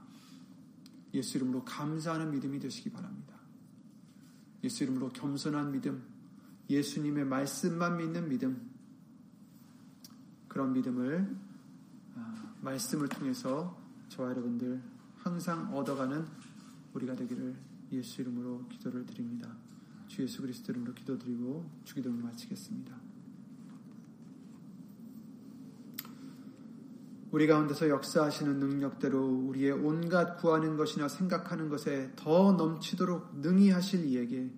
예수 1.14 1.38
이름으로 1.38 1.64
감사하는 1.66 2.32
믿음이 2.32 2.60
되시기 2.60 2.90
바랍니다. 2.90 3.21
예수 4.64 4.84
이름으로 4.84 5.10
겸손한 5.10 5.72
믿음, 5.72 6.04
예수님의 6.70 7.26
말씀만 7.26 7.98
믿는 7.98 8.30
믿음, 8.30 8.70
그런 10.48 10.74
믿음을 10.74 11.36
아, 12.16 12.56
말씀을 12.62 13.08
통해서 13.08 13.80
저와 14.10 14.32
여러분들 14.32 14.82
항상 15.18 15.74
얻어가는 15.74 16.26
우리가 16.94 17.16
되기를 17.16 17.56
예수 17.94 18.22
이름으로 18.22 18.68
기도를 18.68 19.06
드립니다. 19.06 19.50
주 20.08 20.24
예수 20.24 20.42
그리스도 20.42 20.74
이름으로 20.74 20.94
기도드리고 20.94 21.70
주기도를 21.86 22.18
마치겠습니다. 22.18 23.11
우리 27.32 27.48
가운데서 27.48 27.88
역사하시는 27.88 28.60
능력대로 28.60 29.26
우리의 29.48 29.72
온갖 29.72 30.36
구하는 30.38 30.76
것이나 30.76 31.08
생각하는 31.08 31.70
것에 31.70 32.12
더 32.18 32.52
넘치도록 32.52 33.40
능히 33.40 33.70
하실 33.70 34.06
이에게 34.06 34.52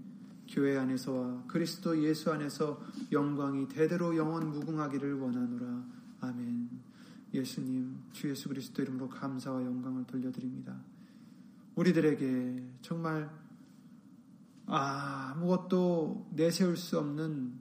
교회 0.50 0.78
안에서와 0.78 1.44
그리스도 1.48 2.02
예수 2.04 2.32
안에서 2.32 2.82
영광이 3.12 3.68
대대로 3.68 4.18
영원 4.18 4.50
무궁하기를 4.52 5.20
원하노라. 5.20 5.84
아멘. 6.22 6.70
예수님, 7.34 7.96
주 8.12 8.30
예수 8.30 8.50
그리스도 8.50 8.82
이름으로 8.82 9.08
감사와 9.08 9.64
영광을 9.64 10.06
돌려드립니다. 10.06 10.76
우리들에게 11.76 12.64
정말 12.82 13.30
아무것도 14.66 16.30
내세울 16.32 16.78
수 16.78 16.98
없는 16.98 17.54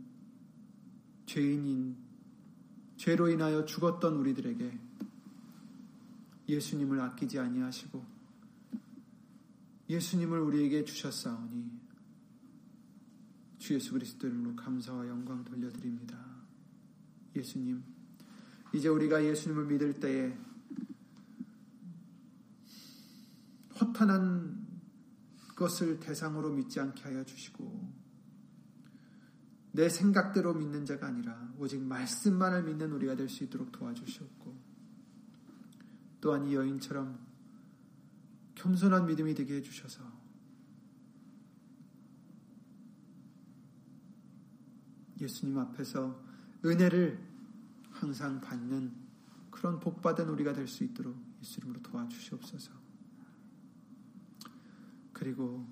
죄인인 1.27 1.97
죄로 2.97 3.29
인하여 3.29 3.65
죽었던 3.65 4.15
우리들에게 4.15 4.82
예수님을 6.53 7.01
아끼지 7.01 7.39
아니하시고 7.39 8.05
예수님을 9.89 10.39
우리에게 10.41 10.85
주셨사오니 10.85 11.81
주 13.59 13.75
예수 13.75 13.93
그리스도 13.93 14.27
이름으로 14.27 14.57
감사와 14.57 15.07
영광 15.09 15.45
돌려드립니다. 15.45 16.19
예수님, 17.37 17.83
이제 18.75 18.89
우리가 18.89 19.25
예수님을 19.25 19.67
믿을 19.67 20.01
때에 20.01 20.37
허탄한 23.81 24.67
것을 25.55 26.01
대상으로 26.01 26.51
믿지 26.51 26.81
않게 26.81 27.03
하여 27.03 27.25
주시고 27.25 27.93
내 29.73 29.89
생각대로 29.89 30.55
믿는 30.55 30.85
자가 30.85 31.07
아니라 31.07 31.53
오직 31.59 31.81
말씀만을 31.81 32.65
믿는 32.65 32.93
우리가 32.93 33.15
될 33.15 33.29
수 33.29 33.45
있도록 33.45 33.71
도와주시옵고 33.73 34.72
또한 36.23 36.47
이 36.47 36.55
여인처럼 36.55 37.19
겸손한 38.55 39.07
믿음이 39.07 39.35
되게 39.35 39.57
해주셔서 39.57 40.01
예수님 45.21 45.59
앞에서 45.59 46.23
은혜를 46.65 47.21
항상 47.91 48.41
받는 48.41 48.93
그런 49.51 49.81
복받은 49.81 50.29
우리가 50.29 50.53
될 50.53 50.69
수 50.69 50.85
있도록 50.85 51.17
예수 51.41 51.59
이름으로 51.59 51.83
도와주시옵소서. 51.83 52.73
그리고 55.13 55.67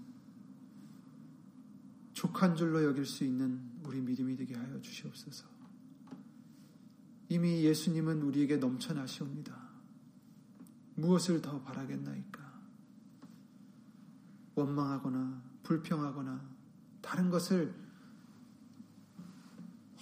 족한 2.12 2.57
줄로 2.57 2.82
여길 2.84 3.07
수 3.07 3.24
있는 3.24 3.70
우리 3.84 4.01
믿음이 4.01 4.36
되게 4.36 4.57
하여 4.57 4.80
주시옵소서. 4.80 5.48
이미 7.28 7.62
예수님은 7.62 8.22
우리에게 8.22 8.57
넘쳐나시옵니다. 8.57 9.60
무엇을 11.01 11.40
더 11.42 11.61
바라겠나이까? 11.62 12.51
원망하거나 14.55 15.42
불평하거나 15.62 16.40
다른 17.01 17.30
것을 17.30 17.74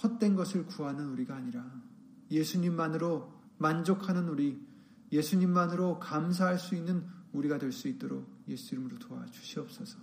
헛된 0.03 0.37
것을 0.37 0.67
구하는 0.67 1.09
우리가 1.11 1.37
아니라 1.37 1.65
예수님만으로 2.31 3.33
만족하는 3.59 4.29
우리, 4.29 4.61
예수님만으로 5.11 5.99
감사할 5.99 6.59
수 6.59 6.75
있는 6.75 7.05
우리가 7.33 7.59
될 7.59 7.73
수 7.73 7.89
있도록 7.89 8.27
예수 8.49 8.75
이름으로 8.75 8.99
도와주시옵소서. 8.99 9.99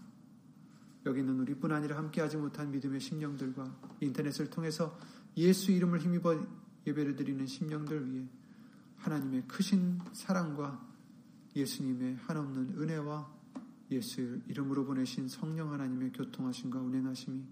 여기는 1.06 1.40
우리뿐 1.40 1.72
아니라 1.72 1.98
함께하지 1.98 2.38
못한 2.38 2.72
믿음의 2.72 3.00
심령들과 3.00 3.76
인터넷을 4.02 4.50
통해서 4.50 4.98
예수 5.38 5.72
이름을 5.72 6.00
힘입어 6.00 6.46
예배를 6.88 7.16
드리는 7.16 7.46
심령들 7.46 8.12
위해 8.12 8.28
하나님의 8.98 9.48
크신 9.48 10.00
사랑과 10.14 10.86
예수님의 11.56 12.16
한없는 12.16 12.82
은혜와 12.82 13.34
예수 13.92 14.42
이름으로 14.48 14.86
보내신 14.86 15.28
성령 15.28 15.72
하나님의 15.72 16.12
교통하심과 16.12 16.80
운행하심이 16.80 17.44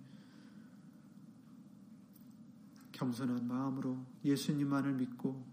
겸손한 2.92 3.48
마음으로 3.48 4.06
예수님만을 4.26 4.94
믿고 4.94 5.46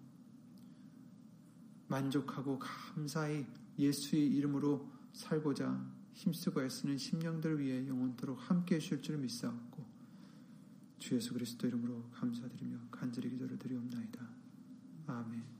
만족하고 1.88 2.58
감사히 2.58 3.46
예수의 3.78 4.26
이름으로 4.36 4.88
살고자 5.12 5.84
힘쓰고 6.12 6.62
애쓰는 6.62 6.98
심령들 6.98 7.58
위해 7.58 7.86
영원토록 7.88 8.38
함께 8.48 8.76
해주실 8.76 9.02
줄 9.02 9.18
믿사옵고 9.18 9.84
주 10.98 11.16
예수 11.16 11.32
그리스도 11.32 11.66
이름으로 11.66 12.10
감사드리며 12.12 12.78
간절히 12.90 13.30
기도를 13.30 13.58
드리옵나이다. 13.58 14.28
아멘 15.06 15.59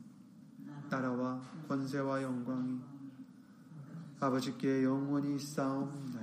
나라와 0.91 1.39
권세와 1.69 2.21
영광이 2.21 2.81
아버지께 4.19 4.83
영원히 4.83 5.39
싸움나 5.39 6.20